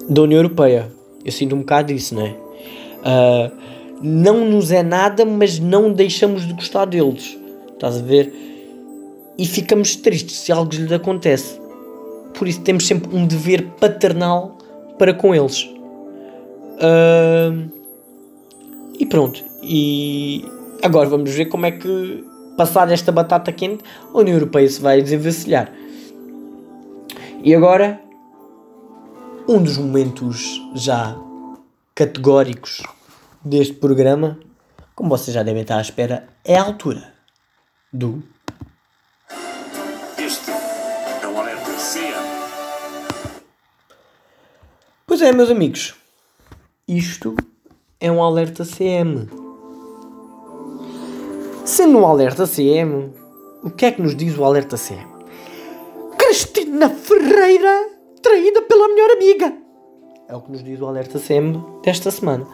da 0.09 0.23
União 0.23 0.39
Europeia. 0.39 0.93
Eu 1.25 1.33
sinto 1.33 1.57
um 1.57 1.61
bocado 1.61 1.93
isso, 1.93 2.15
não 2.15 2.23
é? 2.23 2.31
Uh, 2.31 3.53
não 4.03 4.45
nos 4.45 4.71
é 4.71 4.83
nada, 4.83 5.25
mas 5.25 5.59
não 5.59 5.93
deixamos 5.93 6.47
de 6.47 6.53
gostar 6.53 6.85
deles. 6.87 7.39
Estás 7.73 7.99
a 7.99 8.03
ver? 8.03 8.33
E 9.39 9.47
ficamos 9.47 9.97
tristes 9.97 10.39
se 10.39 10.53
algo 10.53 10.75
lhes 10.75 10.91
acontece. 10.93 11.61
Por 12.35 12.49
isso 12.49 12.61
temos 12.61 12.87
sempre 12.87 13.15
um 13.15 13.27
dever 13.27 13.67
paternal 13.81 14.57
para 14.99 15.15
com 15.15 15.35
eles. 15.35 15.63
Uh, 16.77 17.71
e 18.99 19.07
pronto. 19.07 19.43
E 19.63 20.45
agora 20.83 21.09
vamos 21.09 21.31
ver 21.31 21.47
como 21.47 21.67
é 21.67 21.73
que 21.73 22.25
passar 22.57 22.91
esta 22.91 23.13
batata 23.13 23.53
quente, 23.53 23.85
a 24.13 24.19
União 24.19 24.35
Europeia 24.35 24.69
se 24.69 24.81
vai 24.81 25.03
desenvencilhar. 25.03 25.71
E 27.43 27.55
agora, 27.55 28.01
um 29.47 29.63
dos 29.63 29.77
momentos 29.77 30.61
já 30.75 31.17
categóricos 31.95 32.83
deste 33.47 33.75
programa, 33.75 34.41
como 34.95 35.09
vocês 35.09 35.33
já 35.33 35.43
devem 35.45 35.63
estar 35.63 35.79
à 35.79 35.81
espera, 35.81 36.29
é 36.45 36.57
a 36.57 36.65
altura 36.65 37.15
do. 37.93 38.21
Este 40.19 40.51
é 40.51 41.27
o 41.29 41.39
alerta 41.39 41.71
CM. 41.75 42.27
Pois 45.07 45.23
é, 45.23 45.31
meus 45.31 45.49
amigos, 45.49 45.95
isto 46.89 47.37
é 48.01 48.11
um 48.11 48.21
alerta 48.23 48.65
CM. 48.65 49.29
Sendo 51.65 51.99
um 51.99 52.07
alerta 52.07 52.49
CM, 52.49 53.13
o 53.63 53.71
que 53.71 53.87
é 53.87 53.93
que 53.93 54.03
nos 54.03 54.17
diz 54.17 54.37
o 54.37 54.45
alerta 54.45 54.77
CM? 54.77 55.07
Cristina 56.19 56.91
Ferreira 56.91 57.91
traída 58.21 58.63
pela 58.63 58.89
melhor 58.89 59.11
amiga. 59.13 59.57
É 60.29 60.35
o 60.35 60.41
que 60.41 60.51
nos 60.51 60.65
diz 60.65 60.81
o 60.81 60.87
alerta 60.87 61.21
CM 61.21 61.65
desta 61.85 62.11
semana. 62.11 62.45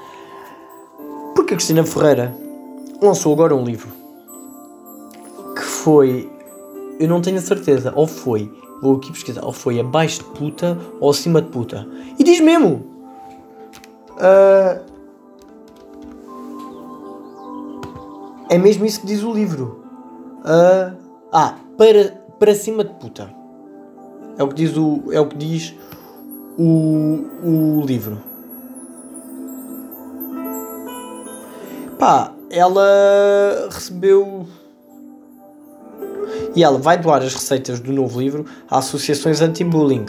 Porque 1.35 1.55
a 1.55 1.57
Cristina 1.57 1.85
Ferreira 1.85 2.35
lançou 3.01 3.33
agora 3.33 3.55
um 3.55 3.65
livro 3.65 3.89
que 5.55 5.63
foi, 5.63 6.31
eu 6.99 7.09
não 7.09 7.21
tenho 7.21 7.39
a 7.39 7.43
certeza, 7.43 7.93
ou 7.95 8.07
foi, 8.07 8.51
vou 8.81 8.97
aqui 8.97 9.13
pesquisar, 9.13 9.45
ou 9.45 9.53
foi 9.53 9.81
abaixo 9.81 10.19
de 10.19 10.25
puta 10.25 10.79
ou 11.01 11.11
acima 11.11 11.43
de 11.43 11.49
puta. 11.49 11.87
E 12.19 12.25
diz 12.25 12.41
mesmo. 12.41 12.91
Uh, 14.13 14.93
É 18.53 18.59
mesmo 18.59 18.85
isso 18.85 19.01
que 19.01 19.07
diz 19.07 19.23
o 19.23 19.33
livro. 19.33 19.83
Uh, 20.41 20.95
ah, 21.33 21.55
para, 21.79 22.11
para 22.39 22.55
cima 22.55 22.85
de 22.85 22.93
puta. 22.93 23.35
É 24.37 24.43
o 24.43 24.49
que 24.49 24.55
diz 24.55 24.77
o, 24.77 25.05
é 25.11 25.19
o, 25.19 25.27
que 25.27 25.39
diz 25.39 25.75
o, 26.59 27.25
o 27.43 27.81
livro. 27.87 28.19
Pá, 32.03 32.33
ela 32.51 33.69
recebeu. 33.71 34.45
E 36.57 36.65
ela 36.65 36.77
vai 36.77 36.99
doar 36.99 37.23
as 37.23 37.33
receitas 37.33 37.79
do 37.79 37.93
novo 37.93 38.21
livro 38.21 38.45
a 38.69 38.79
associações 38.79 39.41
anti-bullying. 39.41 40.07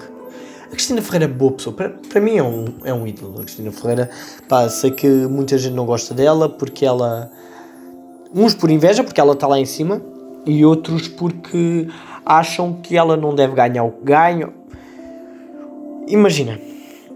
A 0.66 0.70
Cristina 0.70 1.04
Ferreira 1.04 1.26
é 1.26 1.28
boa 1.28 1.52
pessoa. 1.52 1.76
Para, 1.76 1.90
para 1.90 2.20
mim 2.20 2.36
é 2.36 2.42
um, 2.42 2.66
é 2.84 2.92
um 2.92 3.06
ídolo. 3.06 3.36
A 3.40 3.44
Cristina 3.44 3.72
Ferreira, 3.72 4.10
pá, 4.50 4.68
sei 4.70 4.90
que 4.90 5.08
muita 5.08 5.56
gente 5.56 5.76
não 5.76 5.86
gosta 5.86 6.16
dela 6.16 6.50
porque 6.50 6.84
ela. 6.84 7.30
Uns 8.34 8.56
por 8.56 8.72
inveja, 8.72 9.04
porque 9.04 9.22
ela 9.22 9.34
está 9.34 9.46
lá 9.46 9.60
em 9.60 9.66
cima, 9.66 10.02
e 10.48 10.66
outros 10.66 11.08
porque 11.08 11.88
acham 12.26 12.74
que 12.74 12.98
ela 12.98 13.16
não 13.16 13.36
deve 13.36 13.54
ganhar 13.54 13.84
o 13.84 13.92
que 13.92 14.04
ganha. 14.04 14.52
Imagina, 16.08 16.60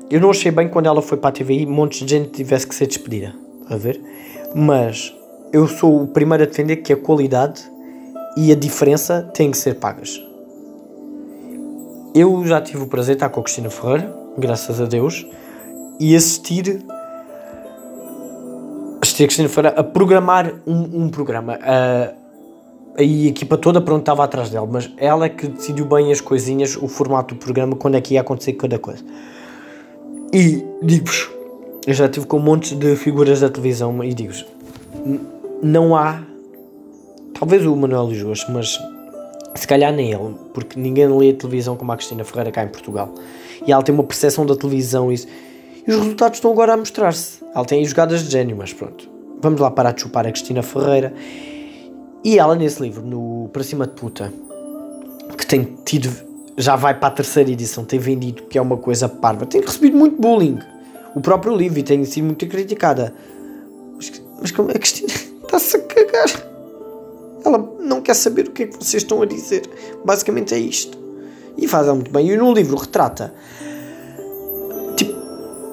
eu 0.07 0.22
não 0.22 0.29
achei 0.29 0.51
bem 0.51 0.69
quando 0.69 0.86
ela 0.86 1.01
foi 1.01 1.17
para 1.17 1.29
a 1.29 1.34
TVI, 1.34 1.65
um 1.65 1.72
monte 1.72 2.05
de 2.05 2.12
gente 2.12 2.29
tivesse 2.29 2.67
que 2.67 2.75
ser 2.75 2.86
despedida. 2.86 3.34
A 3.67 3.75
ver? 3.75 4.00
Mas 4.55 5.13
eu 5.51 5.67
sou 5.67 6.03
o 6.03 6.07
primeiro 6.07 6.43
a 6.43 6.47
defender 6.47 6.77
que 6.77 6.93
a 6.93 6.97
qualidade 6.97 7.61
e 8.35 8.51
a 8.51 8.55
diferença 8.55 9.23
têm 9.33 9.51
que 9.51 9.57
ser 9.57 9.75
pagas. 9.75 10.21
Eu 12.13 12.45
já 12.45 12.61
tive 12.61 12.83
o 12.83 12.87
prazer 12.87 13.15
de 13.15 13.17
estar 13.17 13.29
com 13.29 13.39
a 13.39 13.43
Cristina 13.43 13.69
Ferreira, 13.69 14.13
graças 14.37 14.81
a 14.81 14.85
Deus, 14.85 15.25
e 15.99 16.15
assistir, 16.15 16.83
assistir 19.01 19.23
a 19.23 19.27
Cristina 19.27 19.49
Ferreira 19.49 19.79
a 19.79 19.83
programar 19.83 20.53
um, 20.65 21.03
um 21.03 21.09
programa. 21.09 21.59
A, 21.61 22.13
a 22.97 23.03
equipa 23.03 23.57
toda 23.57 23.79
pronto 23.79 23.99
estava 24.01 24.23
atrás 24.23 24.49
dela, 24.49 24.67
mas 24.69 24.91
ela 24.97 25.25
é 25.25 25.29
que 25.29 25.47
decidiu 25.47 25.85
bem 25.85 26.11
as 26.11 26.19
coisinhas, 26.19 26.75
o 26.75 26.87
formato 26.87 27.35
do 27.35 27.39
programa, 27.39 27.75
quando 27.75 27.95
é 27.95 28.01
que 28.01 28.15
ia 28.15 28.21
acontecer 28.21 28.53
cada 28.53 28.79
coisa. 28.79 29.03
E 30.33 30.65
digo-vos, 30.81 31.29
eu 31.88 31.94
já 31.94 32.06
estive 32.06 32.25
com 32.25 32.36
um 32.36 32.41
monte 32.41 32.75
de 32.75 32.98
figuras 32.98 33.39
da 33.39 33.50
televisão 33.50 34.03
e 34.03 34.13
digo-vos, 34.13 34.46
não 35.63 35.96
há, 35.96 36.22
talvez 37.39 37.65
o 37.65 37.74
Manuel 37.77 38.10
Lisboas, 38.10 38.46
mas 38.50 38.77
se 39.56 39.65
calhar 39.65 39.94
nem 39.94 40.12
ele, 40.12 40.36
porque 40.53 40.77
ninguém 40.77 41.08
lê 41.08 41.29
a 41.29 41.34
televisão 41.34 41.77
como 41.77 41.89
a 41.94 41.96
Cristina 41.96 42.25
Ferreira 42.25 42.51
cá 42.51 42.65
em 42.65 42.67
Portugal. 42.67 43.13
E 43.65 43.72
ela 43.72 43.82
tem 43.82 43.96
uma 43.96 44.03
percepção 44.03 44.46
da 44.46 44.53
televisão 44.53 45.10
e, 45.10 45.15
e 45.15 45.91
os 45.91 45.98
resultados 45.98 46.39
estão 46.39 46.51
agora 46.51 46.74
a 46.74 46.77
mostrar-se. 46.77 47.39
Ela 47.56 47.63
tem 47.63 47.84
jogadas 47.86 48.22
de 48.22 48.32
gênio, 48.32 48.58
mas 48.58 48.74
pronto. 48.74 49.10
Vamos 49.41 49.62
lá 49.62 49.72
parar 49.72 49.94
de 49.94 50.01
chupar 50.01 50.27
a 50.27 50.32
Cristina 50.32 50.62
Ferreira. 50.62 51.13
E 52.22 52.38
ela 52.38 52.53
nesse 52.53 52.82
livro, 52.82 53.01
no 53.01 53.50
Para 53.53 53.63
Cima 53.63 53.88
de 53.88 53.94
Puta, 53.94 54.34
que 55.38 55.48
tem 55.48 55.77
tido, 55.86 56.13
já 56.58 56.75
vai 56.75 56.94
para 56.94 57.08
a 57.08 57.12
terceira 57.12 57.50
edição, 57.50 57.86
tem 57.86 57.98
vendido, 57.98 58.44
que 58.44 58.58
é 58.58 58.62
uma 58.62 58.75
coisa 58.75 59.08
parva, 59.08 59.46
tem 59.46 59.62
recebido 59.62 59.96
muito 59.96 60.22
bullying. 60.22 60.60
O 61.17 61.19
próprio 61.19 61.55
livro 61.55 61.81
tem 61.81 62.05
sido 62.05 62.25
muito 62.25 62.45
criticada. 62.45 63.12
Mas, 63.95 64.21
mas 64.39 64.51
como 64.51 64.69
a 64.69 64.75
Cristina 64.75 65.12
está-se 65.41 65.77
a 65.77 65.79
cagar. 65.79 66.29
Ela 67.43 67.57
não 67.79 68.03
quer 68.03 68.13
saber 68.13 68.47
o 68.47 68.51
que 68.51 68.63
é 68.63 68.67
que 68.67 68.77
vocês 68.77 69.01
estão 69.01 69.24
a 69.24 69.25
dizer. 69.25 69.67
Basicamente 70.05 70.53
é 70.53 70.59
isto. 70.59 70.95
E 71.57 71.67
faz 71.67 71.88
muito 71.88 72.12
bem. 72.12 72.29
E 72.29 72.38
no 72.38 72.53
livro 72.53 72.77
retrata 72.77 73.33
tipo, 74.95 75.15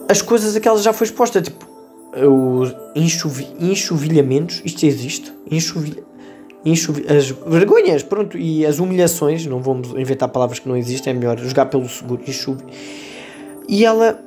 as 0.09 0.23
coisas 0.23 0.57
a 0.57 0.61
que 0.61 0.67
ela 0.67 0.79
já 0.79 0.95
foi 0.95 1.07
exposta. 1.09 1.43
Tipo, 1.43 1.69
os 2.17 2.75
enxuvi, 2.97 3.47
enxovilhamentos. 3.61 4.63
Isto 4.65 4.87
existe. 4.87 5.31
Enxovilha, 5.51 6.03
as 7.15 7.31
vergonhas, 7.31 8.03
pronto. 8.03 8.39
E 8.39 8.65
as 8.65 8.79
humilhações. 8.79 9.45
Não 9.45 9.61
vamos 9.61 9.91
inventar 9.91 10.31
palavras 10.31 10.59
que 10.59 10.67
não 10.67 10.75
existem. 10.75 11.11
É 11.11 11.15
melhor 11.15 11.39
jogar 11.39 11.67
pelo 11.67 11.87
seguro. 11.87 12.23
Enxuvi. 12.27 12.65
E 13.69 13.85
ela 13.85 14.25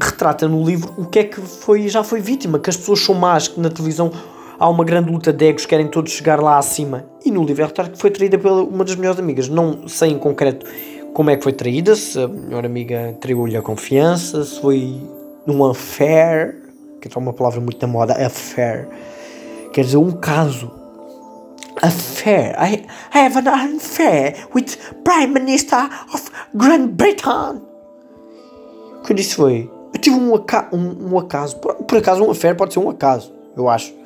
retrata 0.00 0.48
no 0.48 0.64
livro 0.64 0.94
o 0.96 1.06
que 1.06 1.18
é 1.18 1.24
que 1.24 1.40
foi, 1.40 1.88
já 1.88 2.02
foi 2.02 2.20
vítima. 2.20 2.58
Que 2.58 2.70
as 2.70 2.76
pessoas 2.76 3.00
são 3.00 3.14
más. 3.14 3.48
Que 3.48 3.60
na 3.60 3.70
televisão 3.70 4.10
há 4.58 4.68
uma 4.68 4.84
grande 4.84 5.10
luta 5.10 5.32
de 5.32 5.46
egos, 5.46 5.66
querem 5.66 5.88
todos 5.88 6.12
chegar 6.12 6.40
lá 6.40 6.58
acima. 6.58 7.04
E 7.24 7.30
no 7.30 7.44
livro 7.44 7.62
é 7.62 7.66
retrato 7.66 7.92
que 7.92 7.98
foi 7.98 8.10
traída 8.10 8.38
pela 8.38 8.62
uma 8.62 8.84
das 8.84 8.96
melhores 8.96 9.18
amigas. 9.18 9.48
Não 9.48 9.88
sei 9.88 10.10
em 10.10 10.18
concreto 10.18 10.66
como 11.12 11.30
é 11.30 11.36
que 11.36 11.42
foi 11.42 11.52
traída, 11.52 11.96
se 11.96 12.18
a 12.18 12.28
melhor 12.28 12.64
amiga 12.64 13.16
traiu-lhe 13.20 13.56
a 13.56 13.62
confiança, 13.62 14.44
se 14.44 14.60
foi 14.60 15.00
num 15.46 15.64
affair, 15.64 16.62
que 17.00 17.08
é 17.08 17.18
uma 17.18 17.32
palavra 17.32 17.60
muito 17.60 17.78
da 17.78 17.86
moda, 17.86 18.14
affair, 18.14 18.88
quer 19.72 19.84
dizer 19.84 19.96
um 19.96 20.12
caso. 20.12 20.70
Affair. 21.82 22.54
I, 22.58 22.84
have 23.10 23.38
an 23.38 23.48
affair 23.48 24.36
with 24.54 24.76
Prime 25.02 25.32
Minister 25.32 25.88
of 26.12 26.30
Great 26.54 26.88
Britain. 26.88 27.62
O 28.98 29.02
que 29.02 29.22
foi, 29.24 29.70
tive 30.00 30.16
um, 30.16 30.34
aca 30.34 30.68
um, 30.72 31.12
um 31.12 31.18
acaso, 31.18 31.56
por, 31.56 31.74
por 31.74 31.98
acaso 31.98 32.22
um 32.24 32.30
affair 32.30 32.56
pode 32.56 32.72
ser 32.72 32.80
um 32.80 32.90
acaso, 32.90 33.32
eu 33.56 33.68
acho 33.68 34.00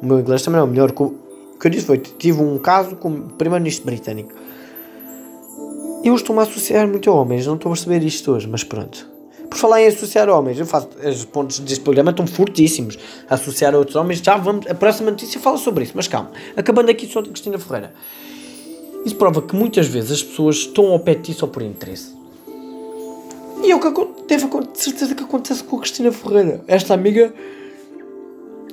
o 0.00 0.06
meu 0.06 0.20
inglês 0.20 0.42
também 0.42 0.60
é 0.60 0.62
o 0.62 0.66
melhor. 0.66 0.90
O 0.90 1.58
que 1.58 1.66
eu 1.66 1.70
disse 1.70 1.86
foi: 1.86 1.98
tive 1.98 2.40
um 2.40 2.58
caso 2.58 2.96
com 2.96 3.08
o 3.10 3.22
primeiro-ministro 3.30 3.84
britânico. 3.86 4.32
Eu 6.04 6.14
estou-me 6.14 6.40
a 6.40 6.44
associar 6.44 6.86
muito 6.86 7.10
a 7.10 7.12
homens, 7.12 7.46
não 7.46 7.56
estou 7.56 7.70
a 7.70 7.74
perceber 7.74 8.04
isto 8.04 8.30
hoje, 8.30 8.46
mas 8.46 8.62
pronto. 8.62 9.08
Por 9.50 9.58
falar 9.58 9.82
em 9.82 9.86
associar 9.86 10.28
homens, 10.28 10.58
eu 10.58 10.66
faço, 10.66 10.88
os 11.04 11.24
pontos 11.24 11.58
deste 11.58 11.80
programa 11.80 12.10
estão 12.10 12.26
fortíssimos. 12.26 12.98
Associar 13.28 13.74
outros 13.74 13.96
homens, 13.96 14.20
já 14.20 14.36
vamos. 14.36 14.66
A 14.66 14.74
próxima 14.74 15.10
notícia 15.10 15.40
fala 15.40 15.56
sobre 15.56 15.84
isso, 15.84 15.94
mas 15.96 16.06
calma. 16.06 16.30
Acabando 16.56 16.90
aqui 16.90 17.06
só 17.06 17.20
de 17.20 17.30
Cristina 17.30 17.58
Ferreira. 17.58 17.92
Isso 19.04 19.16
prova 19.16 19.42
que 19.42 19.56
muitas 19.56 19.86
vezes 19.86 20.12
as 20.12 20.22
pessoas 20.22 20.56
estão 20.56 20.92
ao 20.92 21.00
pé 21.00 21.14
de 21.14 21.22
ti 21.22 21.34
só 21.34 21.46
por 21.46 21.62
interesse. 21.62 22.14
E 23.64 23.70
é 23.70 23.74
o 23.74 23.80
que 23.80 23.88
acontecer, 24.36 24.90
certeza 24.90 25.14
que 25.14 25.24
acontece 25.24 25.64
com 25.64 25.76
a 25.76 25.80
Cristina 25.80 26.12
Ferreira. 26.12 26.60
Esta 26.66 26.94
amiga 26.94 27.32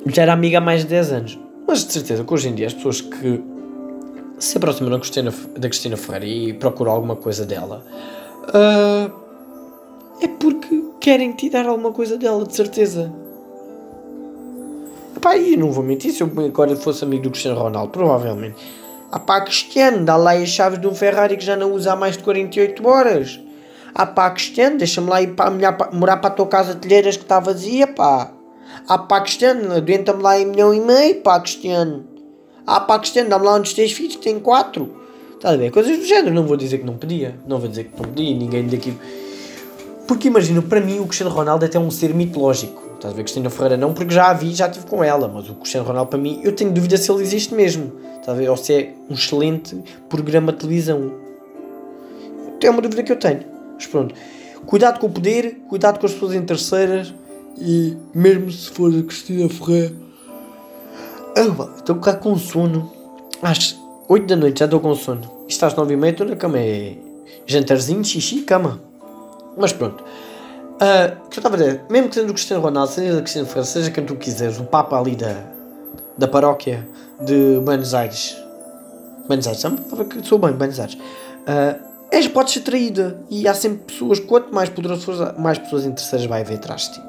já 0.07 0.21
era 0.24 0.33
amiga 0.33 0.59
há 0.59 0.62
mais 0.62 0.81
de 0.81 0.88
10 0.88 1.12
anos. 1.12 1.39
Mas 1.67 1.85
de 1.85 1.93
certeza 1.93 2.24
que 2.24 2.33
hoje 2.33 2.50
em 2.50 2.55
dia 2.55 2.67
as 2.67 2.74
pessoas 2.74 3.01
que 3.01 3.43
se 4.38 4.57
aproximam 4.57 4.91
da 4.91 5.00
Cristina, 5.00 5.33
da 5.57 5.69
Cristina 5.69 5.97
Ferreira 5.97 6.25
e 6.25 6.53
procuram 6.53 6.91
alguma 6.91 7.15
coisa 7.15 7.45
dela 7.45 7.85
uh, 8.50 9.12
é 10.21 10.27
porque 10.27 10.83
querem 11.00 11.31
te 11.33 11.50
dar 11.50 11.65
alguma 11.65 11.91
coisa 11.91 12.17
dela, 12.17 12.45
de 12.45 12.55
certeza. 12.55 13.12
Epá, 15.15 15.38
e 15.38 15.55
não 15.55 15.71
vou 15.71 15.83
mentir, 15.83 16.12
se 16.12 16.21
eu 16.21 16.31
agora 16.45 16.75
fosse 16.75 17.03
amigo 17.03 17.24
do 17.24 17.31
Cristiano 17.31 17.59
Ronaldo, 17.59 17.91
provavelmente. 17.91 18.55
Ah 19.12 19.19
pá, 19.19 19.41
Cristiano, 19.41 20.03
dá 20.03 20.15
lá 20.15 20.33
as 20.33 20.50
chaves 20.50 20.79
de 20.79 20.88
um 20.88 20.93
Ferrari 20.93 21.38
que 21.38 21.45
já 21.45 21.55
não 21.55 21.71
usa 21.71 21.93
há 21.93 21.95
mais 21.95 22.17
de 22.17 22.24
48 22.24 22.88
horas. 22.88 23.39
Ah 23.97 24.05
pá, 24.05 24.29
Cristiano, 24.29 24.77
deixa-me 24.77 25.09
lá 25.09 25.21
ir 25.21 25.35
para, 25.35 25.49
morar 25.93 26.17
para 26.17 26.27
a 26.27 26.33
tua 26.33 26.47
casa 26.47 26.75
de 26.75 26.81
telheiras 26.81 27.15
que 27.15 27.23
está 27.23 27.39
vazia, 27.39 27.87
pá. 27.87 28.29
Ah, 28.89 28.97
pá, 28.97 29.21
Cristiano, 29.21 29.73
aguenta-me 29.73 30.21
lá 30.21 30.37
em 30.37 30.45
milhão 30.45 30.73
e 30.73 30.81
meio, 30.81 31.21
pá, 31.21 31.39
Cristiano. 31.39 32.05
Ah, 32.67 32.81
pá, 32.81 32.99
Cristiano, 32.99 33.29
dá-me 33.29 33.45
lá 33.45 33.55
um 33.55 33.61
dos 33.61 33.73
teus 33.73 33.93
filhos 33.93 34.17
que 34.17 34.23
tem 34.23 34.37
quatro. 34.37 34.93
Estás 35.35 35.53
a 35.53 35.57
ver? 35.57 35.71
Coisas 35.71 35.97
do 35.97 36.03
género. 36.03 36.35
Não 36.35 36.45
vou 36.45 36.57
dizer 36.57 36.79
que 36.79 36.85
não 36.85 36.97
pedia. 36.97 37.39
Não 37.47 37.57
vou 37.57 37.69
dizer 37.69 37.85
que 37.85 38.01
não 38.01 38.09
pedia. 38.09 38.35
Ninguém 38.35 38.67
daqui. 38.67 38.97
Porque 40.07 40.27
imagina, 40.27 40.61
para 40.61 40.81
mim 40.81 40.99
o 40.99 41.05
Cristiano 41.05 41.33
Ronaldo 41.33 41.63
é 41.63 41.67
até 41.67 41.79
um 41.79 41.89
ser 41.89 42.13
mitológico. 42.13 42.81
Estás 42.95 43.13
a 43.13 43.15
ver? 43.15 43.23
Cristina 43.23 43.49
Ferreira 43.49 43.77
não, 43.77 43.93
porque 43.93 44.13
já 44.13 44.29
a 44.29 44.33
vi, 44.33 44.53
já 44.53 44.67
estive 44.67 44.87
com 44.87 45.03
ela. 45.03 45.27
Mas 45.27 45.49
o 45.49 45.53
Cristiano 45.55 45.87
Ronaldo 45.87 46.09
para 46.09 46.19
mim, 46.19 46.41
eu 46.43 46.53
tenho 46.53 46.71
dúvida 46.71 46.97
se 46.97 47.09
ele 47.09 47.21
existe 47.21 47.53
mesmo. 47.53 47.93
Estás 48.19 48.29
a 48.29 48.33
ver? 48.33 48.49
Ou 48.49 48.57
se 48.57 48.73
é 48.73 48.93
um 49.09 49.13
excelente 49.13 49.81
programa 50.09 50.51
de 50.51 50.57
televisão. 50.59 51.13
É 52.61 52.69
uma 52.69 52.81
dúvida 52.81 53.03
que 53.03 53.11
eu 53.11 53.19
tenho. 53.19 53.54
Mas 53.75 53.88
pronto. 53.88 54.15
Cuidado 54.65 55.00
com 55.00 55.08
o 55.08 55.12
poder, 55.12 55.60
cuidado 55.70 56.00
com 56.00 56.05
as 56.05 56.13
pessoas 56.13 56.34
interesseiras 56.34 57.13
e 57.58 57.96
mesmo 58.13 58.51
se 58.51 58.70
for 58.72 58.94
a 58.94 59.03
Cristina 59.03 59.48
Ferreira. 59.48 59.94
Ah, 61.38 61.70
estou 61.75 61.96
cá 61.98 62.15
com 62.15 62.36
sono. 62.38 62.91
Às 63.41 63.77
8 64.08 64.25
da 64.25 64.36
noite 64.36 64.60
já 64.60 64.65
estou 64.65 64.79
com 64.79 64.96
sono. 64.96 65.22
Isto 65.48 65.65
às 65.65 65.75
9 65.75 65.94
e 65.94 65.98
meia 65.98 66.12
estou 66.12 66.25
na 66.25 66.36
cama. 66.36 66.58
É 66.60 66.96
jantarzinho, 67.46 68.03
xixi, 68.03 68.41
cama. 68.41 68.82
Mas 69.58 69.74
pronto. 69.74 70.03
Uh, 70.75 71.29
que 71.29 71.38
eu 71.38 71.41
estava 71.41 71.55
a 71.55 71.60
dizer, 71.60 71.82
mesmo 71.89 72.10
que 72.10 72.15
sendo 72.15 72.29
o 72.32 72.34
Cristiano 72.34 72.62
Ronaldo, 72.62 72.91
seja 72.91 73.17
a 73.17 73.22
Cristina 73.22 73.46
Ferreira, 73.46 73.65
seja 73.65 73.91
quem 73.91 74.05
tu 74.05 74.15
quiseres, 74.15 74.60
o 74.60 74.65
Papa 74.65 75.00
ali 75.00 75.15
da, 75.15 75.34
da 76.17 76.27
paróquia 76.27 76.86
de 77.22 77.62
Buenos 77.63 77.94
Aires. 77.94 78.36
Buenos 79.25 79.48
Aires, 79.48 79.62
sabe? 79.62 79.82
Sou 80.24 80.38
bem, 80.38 80.51
Buenos 80.51 80.79
Aires. 80.79 80.96
Uh, 80.96 81.94
és, 82.15 82.27
podes 82.27 82.53
ser 82.53 82.62
traída. 82.62 83.19
E 83.29 83.48
há 83.48 83.53
sempre 83.53 83.79
pessoas, 83.93 84.19
quanto 84.19 84.53
mais 84.53 84.69
poderoso 84.69 85.05
fores, 85.05 85.38
mais 85.38 85.57
pessoas 85.57 85.86
interesseiras 85.86 86.27
vai 86.27 86.41
haver 86.41 86.55
atrás 86.55 86.84
de 86.84 86.93
ti. 86.93 87.01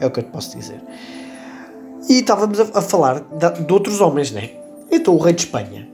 É 0.00 0.06
o 0.06 0.10
que 0.10 0.20
eu 0.20 0.24
te 0.24 0.30
posso 0.30 0.56
dizer. 0.56 0.80
E 2.08 2.20
estávamos 2.20 2.58
a, 2.60 2.78
a 2.78 2.82
falar 2.82 3.20
de, 3.20 3.64
de, 3.64 3.72
outros 3.72 4.00
homens, 4.00 4.30
né? 4.30 4.50
Então 4.90 5.14
o 5.14 5.18
rei 5.18 5.32
de 5.32 5.42
Espanha, 5.42 5.88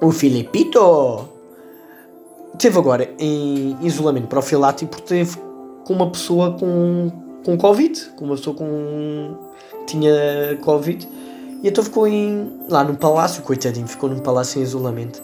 o 0.00 0.10
Filipito, 0.10 1.28
teve 2.58 2.78
agora 2.78 3.10
em 3.18 3.76
isolamento 3.82 4.26
profilático 4.26 4.90
porque 4.90 5.06
teve 5.06 5.36
com 5.84 5.92
uma 5.92 6.10
pessoa 6.10 6.52
com, 6.58 7.10
com 7.44 7.56
Covid, 7.56 8.12
com 8.16 8.24
uma 8.24 8.36
pessoa 8.36 8.56
com 8.56 9.36
tinha 9.86 10.58
Covid, 10.62 11.06
e 11.62 11.68
então 11.68 11.82
ficou 11.82 12.06
em, 12.06 12.52
lá 12.68 12.84
no 12.84 12.96
palácio, 12.96 13.42
coitadinho, 13.42 13.86
ficou 13.86 14.08
num 14.08 14.20
palácio 14.20 14.60
em 14.60 14.62
isolamento. 14.62 15.22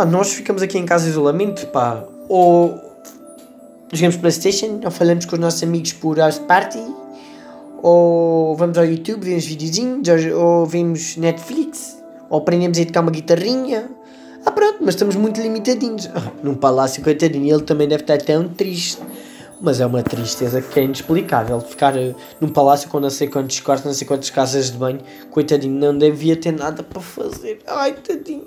Pá, 0.00 0.06
nós 0.06 0.32
ficamos 0.32 0.62
aqui 0.62 0.78
em 0.78 0.86
casa 0.86 1.06
em 1.06 1.10
isolamento, 1.10 1.66
pá, 1.66 2.02
ou 2.26 2.80
jogamos 3.92 4.16
Playstation, 4.16 4.80
ou 4.82 4.90
falamos 4.90 5.26
com 5.26 5.34
os 5.34 5.38
nossos 5.38 5.62
amigos 5.62 5.92
por 5.92 6.16
House 6.16 6.38
Party, 6.38 6.82
ou 7.82 8.56
vamos 8.56 8.78
ao 8.78 8.86
YouTube, 8.86 9.24
vemos 9.24 9.44
videozinhos, 9.44 10.08
ou 10.34 10.64
vemos 10.64 11.18
Netflix, 11.18 12.02
ou 12.30 12.38
aprendemos 12.38 12.78
a 12.78 12.84
tocar 12.86 13.02
uma 13.02 13.10
guitarrinha. 13.10 13.90
Ah 14.46 14.50
pronto, 14.50 14.78
mas 14.80 14.94
estamos 14.94 15.16
muito 15.16 15.38
limitadinhos. 15.38 16.08
Num 16.42 16.54
palácio, 16.54 17.02
coitadinho, 17.02 17.54
ele 17.54 17.62
também 17.62 17.86
deve 17.86 18.02
estar 18.02 18.16
tão 18.22 18.48
triste. 18.48 19.02
Mas 19.60 19.82
é 19.82 19.86
uma 19.86 20.02
tristeza 20.02 20.62
que 20.62 20.80
é 20.80 20.84
inexplicável. 20.84 21.60
Ficar 21.60 21.94
uh, 21.94 22.14
num 22.40 22.48
palácio 22.48 22.88
com 22.88 23.00
não 23.00 23.10
sei 23.10 23.28
quantos 23.28 23.60
quartos, 23.60 23.84
não 23.84 23.92
sei 23.92 24.06
quantas 24.06 24.30
casas 24.30 24.70
de 24.70 24.78
banho. 24.78 25.00
Coitadinho, 25.30 25.78
não 25.78 25.98
devia 25.98 26.36
ter 26.36 26.52
nada 26.52 26.82
para 26.82 27.02
fazer. 27.02 27.58
Ai, 27.66 27.92
tadinho. 27.92 28.46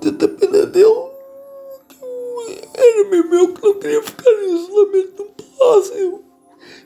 Tanta 0.00 0.28
pena 0.28 0.66
dele. 0.66 1.06
Era 2.74 3.08
mesmo 3.08 3.34
eu 3.34 3.54
que 3.54 3.62
não 3.64 3.74
queria 3.74 4.02
ficar 4.02 4.30
em 4.30 4.54
isolamento 4.54 5.22
num 5.22 5.56
palácio. 5.58 6.22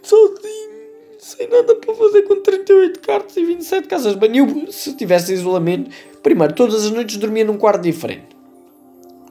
Sozinho. 0.02 0.70
Sem 1.18 1.48
nada 1.48 1.74
para 1.74 1.94
fazer 1.94 2.22
com 2.22 2.36
38 2.40 3.00
quartos 3.00 3.36
e 3.36 3.44
27 3.44 3.88
casas 3.88 4.14
de 4.14 4.18
banho. 4.18 4.72
Se 4.72 4.94
tivesse 4.94 5.32
isolamento, 5.32 5.90
primeiro, 6.22 6.54
todas 6.54 6.84
as 6.84 6.90
noites 6.90 7.16
dormia 7.16 7.44
num 7.44 7.58
quarto 7.58 7.82
diferente. 7.82 8.36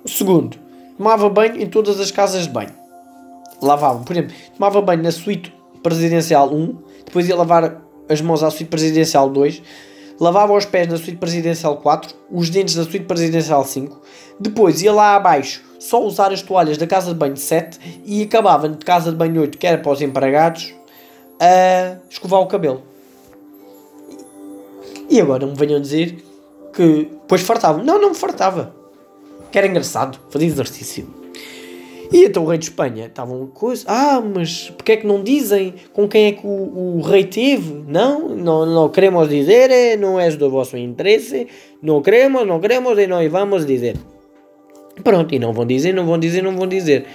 Segundo, 0.06 0.58
tomava 0.98 1.30
banho 1.30 1.62
em 1.62 1.70
todas 1.70 2.00
as 2.00 2.12
casas 2.12 2.44
de 2.44 2.50
banho 2.50 2.80
lavava, 3.62 4.04
por 4.04 4.14
exemplo, 4.14 4.36
tomava 4.58 4.82
banho 4.82 5.04
na 5.04 5.12
suíte 5.12 5.54
presidencial 5.84 6.54
1, 6.54 6.78
depois 7.06 7.28
ia 7.28 7.36
lavar 7.36 7.82
as 8.08 8.22
mãos 8.22 8.44
à 8.44 8.50
suíte 8.50 8.70
presidencial 8.70 9.30
2, 9.30 9.62
lavava 10.20 10.54
os 10.54 10.66
pés 10.66 10.88
na 10.88 10.98
suíte 10.98 11.18
presidencial 11.18 11.78
4, 11.78 12.16
os 12.32 12.50
dentes 12.50 12.76
na 12.76 12.84
suíte 12.84 13.06
presidencial 13.06 13.64
5, 13.64 14.02
depois 14.40 14.82
ia 14.82 14.94
lá 14.94 15.16
abaixo 15.16 15.64
só 15.80 16.04
usar 16.04 16.32
as 16.32 16.42
toalhas 16.42 16.78
da 16.78 16.86
casa 16.86 17.14
de 17.14 17.16
banho 17.18 17.38
7 17.38 18.02
e 18.06 18.24
acabava 18.24 18.68
de 18.68 18.84
casa 18.86 19.12
de 19.12 19.18
banho 19.18 19.42
8, 19.42 19.58
que 19.58 19.66
era 19.66 19.78
para 19.78 19.92
os 19.92 20.02
empregados, 20.02 20.74
a 21.40 21.98
escovar 22.10 22.42
o 22.42 22.48
cabelo. 22.48 22.84
E 25.10 25.20
agora 25.20 25.46
me 25.48 25.56
venham 25.56 25.80
dizer 25.80 26.24
que 26.74 27.10
depois 27.22 27.42
fartava. 27.42 27.82
Não, 27.82 28.00
não 28.00 28.10
me 28.10 28.16
fartava. 28.16 28.76
Que 29.52 29.58
era 29.58 29.66
engraçado, 29.66 30.20
fazia 30.30 30.48
exercício. 30.48 31.08
E 32.12 32.26
então 32.26 32.44
o 32.44 32.48
rei 32.48 32.58
de 32.58 32.66
Espanha 32.66 33.06
estava 33.06 33.34
uma 33.34 33.48
coisa, 33.48 33.86
ah, 33.88 34.20
mas 34.20 34.72
porque 34.72 34.94
é 34.94 34.98
que 34.98 35.06
não 35.06 35.24
dizem 35.24 35.76
com 35.94 36.08
quem 36.08 36.28
é 36.28 36.32
que 36.32 36.46
o, 36.46 36.98
o 36.98 37.02
rei 37.02 37.24
teve? 37.24 37.84
Não, 37.88 38.30
não, 38.30 38.66
não 38.66 38.90
queremos 38.90 39.30
dizer, 39.30 39.70
eh, 39.70 39.96
não 39.96 40.20
é 40.20 40.30
do 40.32 40.50
vosso 40.50 40.76
interesse, 40.76 41.48
não 41.84 42.02
queremos, 42.02 42.48
não 42.48 42.60
queremos 42.60 42.98
e 42.98 43.06
não 43.06 43.30
vamos 43.30 43.66
dizer. 43.66 43.96
Pronto, 45.04 45.34
e 45.34 45.40
não 45.40 45.54
vão 45.54 45.66
dizer, 45.66 45.94
não 45.94 46.06
vão 46.06 46.18
dizer, 46.18 46.42
não 46.42 46.58
vão 46.58 46.68
dizer. 46.68 47.06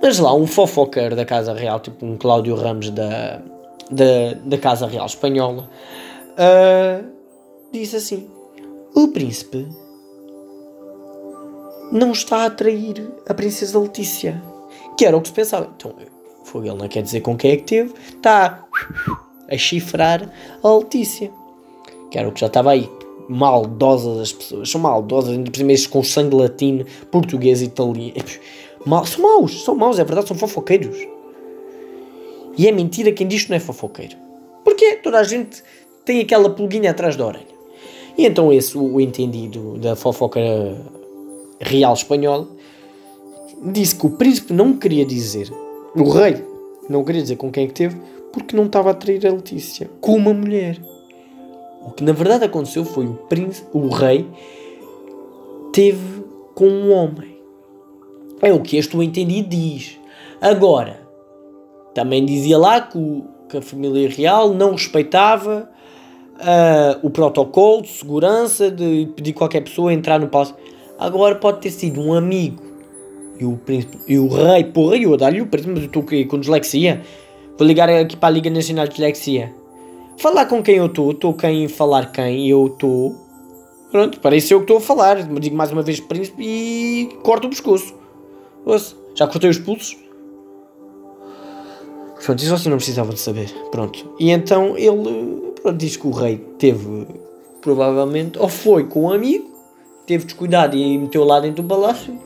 Mas 0.00 0.18
lá 0.18 0.34
um 0.34 0.46
fofoqueiro 0.46 1.16
da 1.16 1.24
Casa 1.24 1.52
Real, 1.52 1.80
tipo 1.80 2.06
um 2.06 2.16
Cláudio 2.16 2.54
Ramos 2.54 2.90
da, 2.90 3.42
da, 3.90 4.34
da 4.44 4.58
Casa 4.58 4.86
Real 4.86 5.06
Espanhola, 5.06 5.68
uh, 6.38 7.04
disse 7.72 7.96
assim: 7.96 8.30
O 8.94 9.08
príncipe 9.08 9.66
não 11.90 12.12
está 12.12 12.38
a 12.38 12.46
atrair 12.46 13.10
a 13.28 13.34
princesa 13.34 13.78
Letícia. 13.78 14.42
Que 14.96 15.04
era 15.04 15.16
o 15.16 15.20
que 15.20 15.28
se 15.28 15.34
pensava. 15.34 15.70
Então, 15.76 15.94
foi 16.44 16.66
ele 16.66 16.76
não 16.76 16.88
quer 16.88 17.02
dizer 17.02 17.20
com 17.20 17.36
quem 17.36 17.52
é 17.52 17.56
que 17.56 17.64
teve, 17.64 17.94
está 18.08 18.64
a 19.48 19.56
chifrar 19.56 20.30
a 20.62 20.74
Letícia. 20.76 21.30
Que 22.10 22.18
era 22.18 22.28
o 22.28 22.32
que 22.32 22.40
já 22.40 22.46
estava 22.46 22.72
aí. 22.72 22.88
Maldosas 23.28 24.18
as 24.18 24.32
pessoas, 24.32 24.68
são 24.68 24.80
maldosas, 24.80 25.30
ainda 25.30 25.50
por 25.50 25.88
com 25.88 26.02
sangue 26.02 26.34
latino, 26.34 26.84
português, 27.10 27.62
italiano. 27.62 28.14
Mal, 28.84 29.06
são 29.06 29.22
maus, 29.22 29.62
são 29.62 29.74
maus, 29.76 29.98
é 29.98 30.04
verdade, 30.04 30.26
são 30.26 30.36
fofoqueiros. 30.36 30.96
E 32.58 32.66
é 32.66 32.72
mentira 32.72 33.12
quem 33.12 33.28
diz 33.28 33.44
que 33.44 33.50
não 33.50 33.56
é 33.56 33.60
fofoqueiro. 33.60 34.16
Porque 34.64 34.96
toda 34.96 35.18
a 35.18 35.22
gente 35.22 35.62
tem 36.04 36.20
aquela 36.20 36.50
pulguinha 36.50 36.90
atrás 36.90 37.14
da 37.14 37.26
orelha. 37.26 37.46
E 38.18 38.26
então 38.26 38.52
esse, 38.52 38.76
o 38.76 39.00
entendido 39.00 39.78
da 39.78 39.94
fofoca 39.94 40.40
real 41.60 41.94
espanhol, 41.94 42.48
disse 43.62 43.94
que 43.94 44.06
o 44.06 44.10
príncipe 44.10 44.52
não 44.52 44.74
queria 44.74 45.04
dizer, 45.04 45.52
o 45.94 46.08
rei 46.08 46.44
não 46.88 47.04
queria 47.04 47.22
dizer 47.22 47.36
com 47.36 47.50
quem 47.50 47.64
é 47.64 47.66
que 47.66 47.74
teve, 47.74 48.00
porque 48.32 48.56
não 48.56 48.66
estava 48.66 48.90
a 48.90 48.94
trair 48.94 49.26
a 49.26 49.32
Letícia 49.32 49.90
com 50.00 50.16
uma 50.16 50.32
mulher. 50.32 50.80
O 51.86 51.90
que 51.90 52.04
na 52.04 52.12
verdade 52.12 52.44
aconteceu 52.44 52.84
foi 52.84 53.06
o 53.06 53.14
príncipe, 53.14 53.68
o 53.72 53.88
rei, 53.88 54.26
teve 55.72 56.24
com 56.54 56.66
um 56.68 56.92
homem. 56.92 57.38
É 58.42 58.52
o 58.52 58.60
que 58.60 58.76
este 58.76 58.96
o 58.96 59.02
entendido 59.02 59.48
diz. 59.48 59.98
Agora, 60.40 61.00
também 61.94 62.24
dizia 62.24 62.58
lá 62.58 62.80
que, 62.80 62.96
o, 62.96 63.24
que 63.48 63.58
a 63.58 63.62
família 63.62 64.08
real 64.08 64.54
não 64.54 64.72
respeitava 64.72 65.70
uh, 66.36 67.06
o 67.06 67.10
protocolo 67.10 67.82
de 67.82 67.88
segurança 67.88 68.70
de 68.70 69.08
pedir 69.14 69.32
qualquer 69.32 69.62
pessoa 69.62 69.90
a 69.90 69.94
entrar 69.94 70.18
no 70.18 70.28
palácio. 70.28 70.54
Agora 71.00 71.34
pode 71.34 71.62
ter 71.62 71.70
sido 71.70 71.98
um 71.98 72.12
amigo 72.12 72.62
e 73.38 73.44
o 73.46 73.56
príncipe 73.56 73.96
e 74.06 74.18
o 74.18 74.28
rei, 74.28 74.64
porra, 74.64 74.98
eu 74.98 75.16
dar-lhe 75.16 75.40
o 75.40 75.46
príncipe, 75.46 75.72
mas 75.72 75.82
eu 75.84 75.86
estou 75.86 76.04
com 76.28 76.38
dislexia. 76.38 77.00
Vou 77.58 77.66
ligar 77.66 77.88
aqui 77.88 78.18
para 78.18 78.28
a 78.28 78.32
Liga 78.32 78.50
Nacional 78.50 78.86
de 78.86 78.92
Dislexia. 78.92 79.54
Falar 80.18 80.44
com 80.44 80.62
quem 80.62 80.76
eu 80.76 80.86
estou, 80.86 81.12
estou 81.12 81.32
quem 81.32 81.66
falar 81.68 82.12
quem, 82.12 82.46
eu 82.46 82.66
estou. 82.66 83.16
Pronto, 83.90 84.20
parece 84.20 84.52
eu 84.52 84.58
que 84.58 84.64
estou 84.64 84.76
a 84.76 84.80
falar. 84.80 85.22
Digo 85.22 85.56
mais 85.56 85.72
uma 85.72 85.80
vez 85.80 86.00
príncipe 86.00 86.42
e 86.42 87.08
corto 87.22 87.46
o 87.46 87.50
pescoço. 87.50 87.94
Ouça, 88.66 88.94
já 89.14 89.26
cortei 89.26 89.48
os 89.48 89.58
pulsos? 89.58 89.96
Pronto, 92.22 92.42
isso 92.42 92.52
assim 92.52 92.68
não 92.68 92.76
precisava 92.76 93.14
de 93.14 93.20
saber. 93.20 93.50
Pronto. 93.70 94.14
E 94.20 94.30
então 94.30 94.76
ele 94.76 95.54
pronto, 95.62 95.78
diz 95.78 95.96
que 95.96 96.06
o 96.06 96.10
rei 96.10 96.36
teve, 96.58 97.06
provavelmente, 97.62 98.38
ou 98.38 98.48
foi 98.48 98.84
com 98.84 99.04
um 99.04 99.10
amigo, 99.10 99.49
teve 100.10 100.24
descuidado 100.24 100.76
e 100.76 100.98
meteu 100.98 101.22
lá 101.22 101.38
dentro 101.38 101.62
do 101.62 101.68
palácio, 101.68 102.18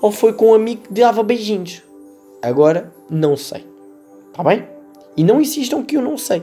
ou 0.00 0.12
foi 0.12 0.32
com 0.32 0.50
um 0.50 0.54
amigo 0.54 0.82
que 0.82 1.00
dava 1.00 1.24
beijinhos. 1.24 1.82
Agora, 2.40 2.92
não 3.10 3.36
sei. 3.36 3.66
Está 4.30 4.44
bem? 4.44 4.64
E 5.16 5.24
não 5.24 5.40
insistam 5.40 5.82
que 5.82 5.96
eu 5.96 6.02
não 6.02 6.16
sei. 6.16 6.40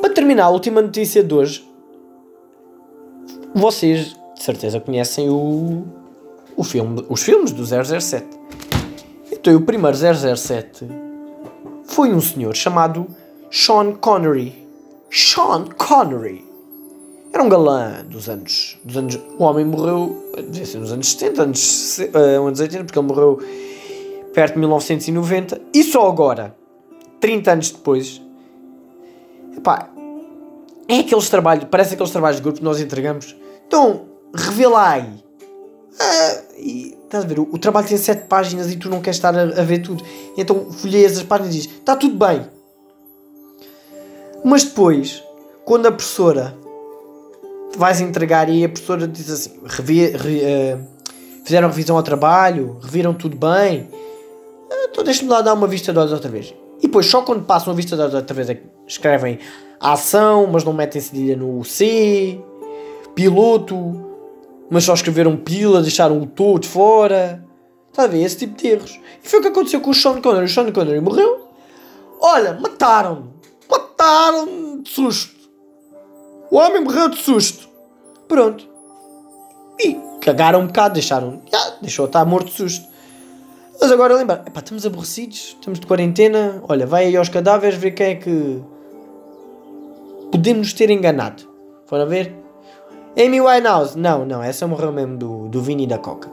Para 0.00 0.14
terminar, 0.14 0.46
a 0.46 0.48
última 0.48 0.80
notícia 0.80 1.22
de 1.22 1.34
hoje. 1.34 1.68
Vocês, 3.54 4.16
de 4.34 4.42
certeza, 4.42 4.80
conhecem 4.80 5.28
o, 5.28 5.84
o 6.56 6.64
filme, 6.64 7.04
os 7.06 7.22
filmes 7.22 7.52
do 7.52 7.62
007. 7.62 8.26
Então, 9.30 9.54
o 9.54 9.60
primeiro 9.60 9.96
007 9.96 10.86
foi 11.84 12.10
um 12.14 12.20
senhor 12.22 12.56
chamado 12.56 13.06
Sean 13.50 13.92
Connery. 13.92 14.66
Sean 15.10 15.66
Connery. 15.76 16.49
Era 17.32 17.42
um 17.44 17.48
galã 17.48 18.04
dos 18.04 18.28
anos, 18.28 18.78
dos 18.84 18.96
anos. 18.96 19.18
O 19.38 19.44
homem 19.44 19.64
morreu, 19.64 20.32
devia 20.36 20.66
ser 20.66 20.78
nos 20.78 20.92
anos 20.92 21.12
70, 21.12 21.42
anos, 21.42 21.98
uh, 21.98 22.46
anos 22.46 22.60
80, 22.60 22.84
porque 22.84 22.98
ele 22.98 23.06
morreu 23.06 23.38
perto 24.34 24.54
de 24.54 24.58
1990. 24.58 25.60
E 25.72 25.84
só 25.84 26.08
agora, 26.08 26.56
30 27.20 27.52
anos 27.52 27.70
depois, 27.70 28.20
epá, 29.56 29.88
é 30.88 30.98
aqueles 30.98 31.30
trabalhos, 31.30 31.66
parece 31.70 31.94
aqueles 31.94 32.10
trabalhos 32.10 32.38
de 32.38 32.42
grupo 32.42 32.58
que 32.58 32.64
nós 32.64 32.80
entregamos. 32.80 33.36
Então, 33.66 34.06
revela 34.34 34.90
aí. 34.90 35.22
Ah, 36.00 36.42
e, 36.58 36.96
estás 37.04 37.24
a 37.24 37.26
ver? 37.26 37.38
O, 37.38 37.42
o, 37.42 37.58
trabalho 37.58 37.86
tem 37.86 37.96
7 37.96 38.26
páginas 38.26 38.72
e 38.72 38.76
tu 38.76 38.88
não 38.88 39.00
queres 39.00 39.16
estar 39.16 39.36
a, 39.36 39.42
a 39.42 39.62
ver 39.62 39.78
tudo. 39.82 40.04
Então 40.36 40.70
folheias 40.72 41.16
as 41.16 41.22
páginas 41.22 41.54
e 41.54 41.58
dizes: 41.58 41.72
está 41.78 41.94
tudo 41.94 42.16
bem. 42.16 42.46
Mas 44.44 44.64
depois, 44.64 45.22
quando 45.64 45.86
a 45.86 45.92
professora 45.92 46.56
vais 47.76 48.00
entregar 48.00 48.48
e 48.48 48.64
a 48.64 48.68
professora 48.68 49.06
diz 49.06 49.30
assim: 49.30 49.60
revi, 49.64 50.06
re, 50.06 50.42
uh, 50.74 50.80
fizeram 51.44 51.68
revisão 51.68 51.96
ao 51.96 52.02
trabalho, 52.02 52.78
reviram 52.82 53.14
tudo 53.14 53.36
bem, 53.36 53.88
uh, 53.90 54.88
então 54.90 55.04
deixa-me 55.04 55.30
lá 55.30 55.40
dar 55.40 55.54
uma 55.54 55.66
vista 55.66 55.92
de 55.92 55.98
olhos 55.98 56.12
outra 56.12 56.30
vez. 56.30 56.54
E 56.78 56.82
depois, 56.82 57.06
só 57.06 57.22
quando 57.22 57.44
passam 57.44 57.72
a 57.72 57.76
vista 57.76 57.94
de 57.94 58.02
olhos 58.02 58.14
outra 58.14 58.34
vez, 58.34 58.48
é 58.48 58.60
escrevem 58.86 59.38
a 59.78 59.92
ação, 59.92 60.46
mas 60.46 60.64
não 60.64 60.72
metem 60.72 61.00
cedilha 61.00 61.36
no 61.36 61.62
C, 61.64 62.40
piloto, 63.14 64.10
mas 64.70 64.84
só 64.84 64.94
escreveram 64.94 65.36
pila, 65.36 65.82
deixaram 65.82 66.20
o 66.20 66.26
todo 66.26 66.66
fora. 66.66 67.44
Está 67.90 68.04
a 68.04 68.06
ver? 68.06 68.22
Esse 68.22 68.38
tipo 68.38 68.56
de 68.56 68.68
erros. 68.68 69.00
E 69.22 69.28
foi 69.28 69.40
o 69.40 69.42
que 69.42 69.48
aconteceu 69.48 69.80
com 69.80 69.90
o 69.90 69.94
Sean 69.94 70.20
Connery. 70.20 70.44
O 70.44 70.48
Sean 70.48 70.70
Connery 70.70 71.00
morreu. 71.00 71.48
Olha, 72.20 72.54
mataram-no. 72.54 73.34
Mataram-no 73.68 74.82
de 74.82 74.90
susto. 74.90 75.39
O 76.50 76.56
homem 76.56 76.82
morreu 76.82 77.08
de 77.08 77.16
susto. 77.16 77.68
Pronto. 78.26 78.68
E 79.78 79.96
cagaram 80.20 80.60
um 80.60 80.66
bocado, 80.66 80.94
deixaram. 80.94 81.40
Já, 81.50 81.76
deixou 81.80 82.06
estar 82.06 82.24
morto 82.24 82.48
de 82.48 82.54
susto. 82.54 82.88
Mas 83.80 83.90
agora 83.90 84.14
lembra, 84.14 84.44
epá, 84.46 84.60
estamos 84.60 84.84
aborrecidos, 84.84 85.56
estamos 85.58 85.80
de 85.80 85.86
quarentena. 85.86 86.62
Olha, 86.68 86.86
vai 86.86 87.06
aí 87.06 87.16
aos 87.16 87.28
cadáveres 87.28 87.78
ver 87.78 87.92
quem 87.92 88.06
é 88.08 88.14
que 88.16 88.62
podemos 90.30 90.72
ter 90.72 90.90
enganado. 90.90 91.48
Foram 91.86 92.06
ver? 92.06 92.34
Amy 93.16 93.40
Winehouse? 93.40 93.98
Não, 93.98 94.26
não, 94.26 94.42
essa 94.42 94.66
morreu 94.66 94.92
mesmo 94.92 95.16
do, 95.16 95.48
do 95.48 95.62
Vini 95.62 95.84
e 95.84 95.86
da 95.86 95.98
Coca. 95.98 96.30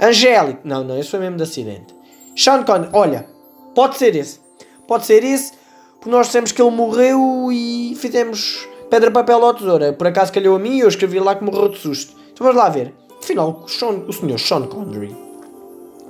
Angélico. 0.00 0.60
Não, 0.64 0.82
não, 0.84 0.98
esse 0.98 1.10
foi 1.10 1.20
mesmo 1.20 1.36
de 1.36 1.42
acidente. 1.44 1.94
Sean 2.36 2.62
Connery. 2.64 2.90
Olha, 2.92 3.26
pode 3.74 3.96
ser 3.96 4.14
esse. 4.16 4.40
Pode 4.86 5.06
ser 5.06 5.22
esse, 5.22 5.52
porque 5.94 6.10
nós 6.10 6.26
dissemos 6.26 6.50
que 6.50 6.60
ele 6.60 6.70
morreu 6.70 7.50
e 7.52 7.94
fizemos 7.96 8.67
pedra, 8.90 9.10
papel 9.10 9.40
ou 9.40 9.54
tesoura. 9.54 9.92
Por 9.92 10.06
acaso 10.06 10.32
calhou 10.32 10.56
a 10.56 10.58
mim 10.58 10.76
e 10.76 10.80
eu 10.80 10.88
escrevi 10.88 11.18
lá 11.20 11.34
que 11.34 11.44
morreu 11.44 11.68
de 11.68 11.78
susto. 11.78 12.14
Então 12.32 12.46
vamos 12.46 12.60
lá 12.60 12.68
ver. 12.68 12.92
Afinal, 13.22 13.62
o, 13.64 13.68
Sean, 13.68 14.04
o 14.06 14.12
senhor 14.12 14.38
Sean 14.38 14.62
Connery, 14.62 15.14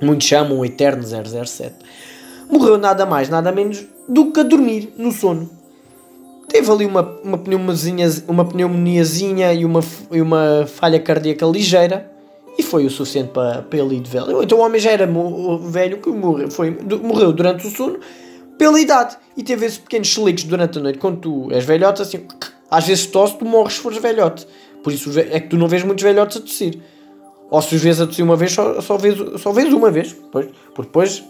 muitos 0.00 0.26
chamam 0.26 0.58
o 0.58 0.64
Eterno 0.64 1.02
007, 1.02 1.74
morreu 2.50 2.78
nada 2.78 3.06
mais, 3.06 3.28
nada 3.28 3.50
menos 3.50 3.84
do 4.08 4.30
que 4.30 4.40
a 4.40 4.42
dormir, 4.42 4.92
no 4.96 5.10
sono. 5.10 5.48
Teve 6.48 6.70
ali 6.70 6.86
uma, 6.86 7.02
uma, 7.22 7.40
uma 8.28 8.44
pneumoniazinha 8.44 9.52
e 9.52 9.64
uma, 9.64 9.80
e 10.10 10.20
uma 10.20 10.66
falha 10.66 10.98
cardíaca 10.98 11.44
ligeira 11.44 12.10
e 12.58 12.62
foi 12.62 12.84
o 12.86 12.90
suficiente 12.90 13.30
para, 13.30 13.62
para 13.62 13.78
ele 13.78 13.96
ir 13.96 14.00
de 14.00 14.10
velho. 14.10 14.42
Então 14.42 14.58
o 14.58 14.62
homem 14.62 14.80
já 14.80 14.90
era 14.90 15.08
velho 15.62 15.98
que 15.98 16.10
morreu, 16.10 16.50
foi, 16.50 16.76
morreu 17.02 17.32
durante 17.32 17.66
o 17.66 17.70
sono 17.70 18.00
pela 18.58 18.80
idade 18.80 19.16
e 19.36 19.42
teve 19.42 19.66
esses 19.66 19.78
pequenos 19.78 20.08
cheliques 20.08 20.44
durante 20.44 20.78
a 20.78 20.80
noite. 20.80 20.98
Quando 20.98 21.20
tu 21.20 21.48
és 21.52 21.64
velhote, 21.64 22.02
assim, 22.02 22.26
às 22.70 22.86
vezes 22.86 23.06
tosse, 23.06 23.36
tu 23.36 23.44
morres 23.44 23.74
se 23.74 23.80
fores 23.80 23.98
velhote. 23.98 24.46
Por 24.82 24.92
isso 24.92 25.18
é 25.18 25.40
que 25.40 25.48
tu 25.48 25.56
não 25.56 25.68
vês 25.68 25.82
muitos 25.82 26.02
velhotes 26.02 26.36
a 26.36 26.40
tossir. 26.40 26.78
Ou 27.50 27.62
se 27.62 27.74
os 27.74 27.82
vês 27.82 28.00
a 28.00 28.06
tossir 28.06 28.24
uma 28.24 28.36
vez, 28.36 28.52
só, 28.52 28.80
só, 28.80 28.96
vês, 28.96 29.16
só 29.40 29.52
vês 29.52 29.72
uma 29.72 29.90
vez. 29.90 30.12
Depois, 30.12 30.46
porque 30.74 30.82
depois 30.82 31.24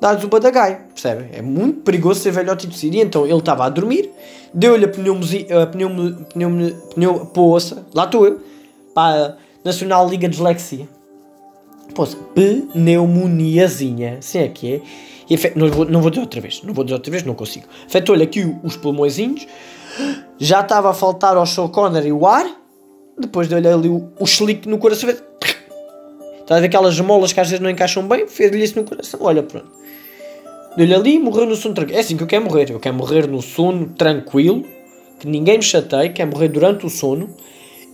dá-lhes 0.00 0.22
o 0.24 0.28
badagaio, 0.28 0.78
percebe? 0.92 1.26
É 1.32 1.40
muito 1.40 1.80
perigoso 1.80 2.20
ser 2.20 2.30
velhote 2.30 2.66
e 2.66 2.70
tossir. 2.70 2.94
E 2.94 3.00
então 3.00 3.24
ele 3.26 3.38
estava 3.38 3.64
a 3.64 3.68
dormir, 3.68 4.10
deu-lhe 4.52 4.84
a 4.84 4.88
pneumonia, 4.88 5.62
a 5.62 5.66
pneumo, 5.66 6.14
pneumo, 6.26 6.70
pneumo, 6.94 7.26
poça, 7.26 7.86
lá 7.94 8.04
estou 8.04 8.26
eu, 8.26 8.40
para 8.94 9.26
a 9.26 9.36
Nacional 9.64 10.08
Liga 10.08 10.28
de 10.28 10.36
Dislexia. 10.36 10.88
Poça, 11.94 12.16
pneumoniazinha, 12.72 14.18
assim 14.18 14.38
é 14.40 14.48
que 14.48 14.74
é. 14.74 14.82
E, 15.28 15.58
não, 15.58 15.70
vou, 15.70 15.84
não 15.84 16.00
vou 16.00 16.10
dizer 16.10 16.20
outra 16.20 16.40
vez, 16.40 16.62
não 16.62 16.74
vou 16.74 16.84
dizer 16.84 16.94
outra 16.94 17.10
vez, 17.10 17.24
não 17.24 17.34
consigo. 17.34 17.66
Afetou-lhe 17.86 18.22
aqui 18.22 18.54
os 18.62 18.76
pulmõezinhos, 18.76 19.46
já 20.38 20.60
estava 20.60 20.90
a 20.90 20.94
faltar 20.94 21.36
ao 21.36 21.46
Sean 21.46 21.68
Connery 21.68 22.12
o 22.12 22.26
ar, 22.26 22.46
depois 23.18 23.48
deu-lhe 23.48 23.68
ali 23.68 23.88
o, 23.88 24.08
o 24.18 24.26
chelique 24.26 24.68
no 24.68 24.78
coração, 24.78 25.08
fez... 25.08 25.22
Está 26.40 26.56
a 26.56 26.60
ver 26.60 26.66
aquelas 26.66 27.00
molas 27.00 27.32
que 27.32 27.40
às 27.40 27.48
vezes 27.48 27.60
não 27.60 27.68
encaixam 27.68 28.06
bem? 28.06 28.28
Fez-lhe 28.28 28.62
isso 28.62 28.78
no 28.78 28.84
coração, 28.84 29.18
olha 29.22 29.42
pronto. 29.42 29.66
Deu-lhe 30.76 30.94
ali 30.94 31.14
e 31.14 31.18
morreu 31.18 31.46
no 31.46 31.56
sono 31.56 31.74
tranquilo. 31.74 31.98
É 31.98 32.00
assim 32.00 32.16
que 32.16 32.22
eu 32.22 32.26
quero 32.26 32.44
morrer. 32.44 32.70
Eu 32.70 32.78
quero 32.78 32.94
morrer 32.94 33.26
no 33.26 33.42
sono 33.42 33.88
tranquilo, 33.88 34.62
que 35.18 35.26
ninguém 35.26 35.56
me 35.56 35.64
chateie, 35.64 36.10
quero 36.10 36.30
morrer 36.30 36.48
durante 36.48 36.86
o 36.86 36.90
sono 36.90 37.34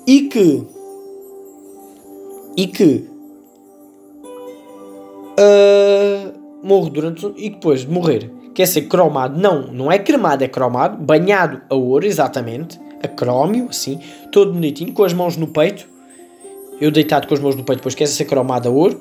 e 0.06 0.22
que. 0.22 0.66
E 2.56 2.66
que. 2.66 3.08
Uh, 5.38 6.32
morro 6.62 6.90
durante 6.90 7.18
o 7.18 7.20
sono 7.22 7.34
e 7.38 7.48
depois 7.48 7.80
de 7.80 7.90
morrer 7.90 8.41
quer 8.54 8.66
ser 8.66 8.82
cromado. 8.82 9.38
Não, 9.38 9.62
não 9.68 9.90
é 9.90 9.98
cremado, 9.98 10.44
é 10.44 10.48
cromado, 10.48 10.96
banhado 10.96 11.60
a 11.68 11.74
ouro, 11.74 12.06
exatamente, 12.06 12.80
a 13.02 13.08
crómio, 13.08 13.68
assim, 13.68 14.00
todo 14.30 14.52
bonitinho, 14.52 14.92
com 14.92 15.04
as 15.04 15.12
mãos 15.12 15.36
no 15.36 15.46
peito. 15.46 15.86
Eu 16.80 16.90
deitado 16.90 17.26
com 17.28 17.34
as 17.34 17.40
mãos 17.40 17.54
no 17.54 17.64
peito, 17.64 17.78
depois 17.78 17.94
quer 17.94 18.06
ser 18.06 18.24
cromado 18.24 18.68
a 18.68 18.72
ouro. 18.72 19.00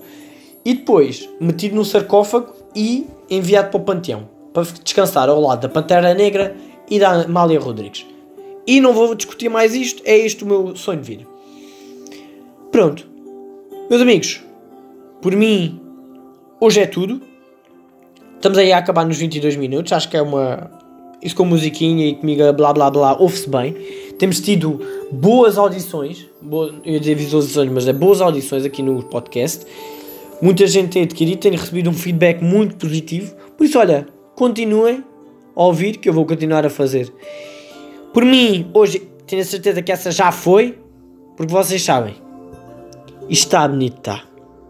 E 0.63 0.75
depois 0.75 1.27
metido 1.39 1.75
num 1.75 1.83
sarcófago 1.83 2.53
e 2.75 3.07
enviado 3.29 3.69
para 3.69 3.79
o 3.79 3.83
panteão 3.83 4.41
para 4.53 4.67
descansar 4.83 5.29
ao 5.29 5.39
lado 5.39 5.61
da 5.61 5.69
Pantera 5.69 6.13
Negra 6.13 6.55
e 6.89 6.99
da 6.99 7.23
Amália 7.23 7.59
Rodrigues. 7.59 8.05
E 8.67 8.79
não 8.79 8.93
vou 8.93 9.15
discutir 9.15 9.49
mais 9.49 9.73
isto, 9.73 10.01
é 10.05 10.17
este 10.17 10.43
o 10.43 10.47
meu 10.47 10.75
sonho 10.75 11.01
de 11.01 11.07
vida. 11.07 11.27
Pronto. 12.71 13.07
Meus 13.89 14.01
amigos, 14.01 14.41
por 15.21 15.35
mim, 15.35 15.81
hoje 16.59 16.81
é 16.81 16.85
tudo. 16.85 17.21
Estamos 18.41 18.57
aí 18.57 18.73
a 18.73 18.79
acabar 18.79 19.05
nos 19.05 19.19
22 19.19 19.55
minutos, 19.55 19.93
acho 19.93 20.09
que 20.09 20.17
é 20.17 20.21
uma. 20.21 20.71
Isso 21.21 21.35
com 21.35 21.45
musiquinha 21.45 22.07
e 22.07 22.15
comigo 22.15 22.51
blá 22.53 22.73
blá 22.73 22.89
blá, 22.89 23.13
ouve-se 23.13 23.47
bem. 23.47 23.75
Temos 24.17 24.39
tido 24.39 24.81
boas 25.11 25.59
audições, 25.59 26.27
boa, 26.41 26.73
eu 26.83 26.93
ia 26.93 26.99
dizer 26.99 27.13
visualizações, 27.13 27.71
mas 27.71 27.87
é 27.87 27.93
boas 27.93 28.19
audições 28.19 28.65
aqui 28.65 28.81
no 28.81 29.03
podcast. 29.03 29.63
Muita 30.41 30.65
gente 30.65 30.89
tem 30.89 31.03
adquirido, 31.03 31.37
tem 31.37 31.51
recebido 31.51 31.91
um 31.91 31.93
feedback 31.93 32.43
muito 32.43 32.77
positivo. 32.77 33.35
Por 33.55 33.63
isso, 33.63 33.77
olha, 33.77 34.07
continuem 34.35 35.03
a 35.55 35.63
ouvir 35.63 35.97
que 35.97 36.09
eu 36.09 36.13
vou 36.13 36.25
continuar 36.25 36.65
a 36.65 36.69
fazer. 36.71 37.13
Por 38.11 38.25
mim, 38.25 38.71
hoje 38.73 39.07
tenho 39.27 39.43
a 39.43 39.45
certeza 39.45 39.83
que 39.83 39.91
essa 39.91 40.09
já 40.09 40.31
foi, 40.31 40.79
porque 41.37 41.53
vocês 41.53 41.83
sabem. 41.83 42.15
Está 43.29 43.67
bonito, 43.67 43.99
está. 43.99 44.30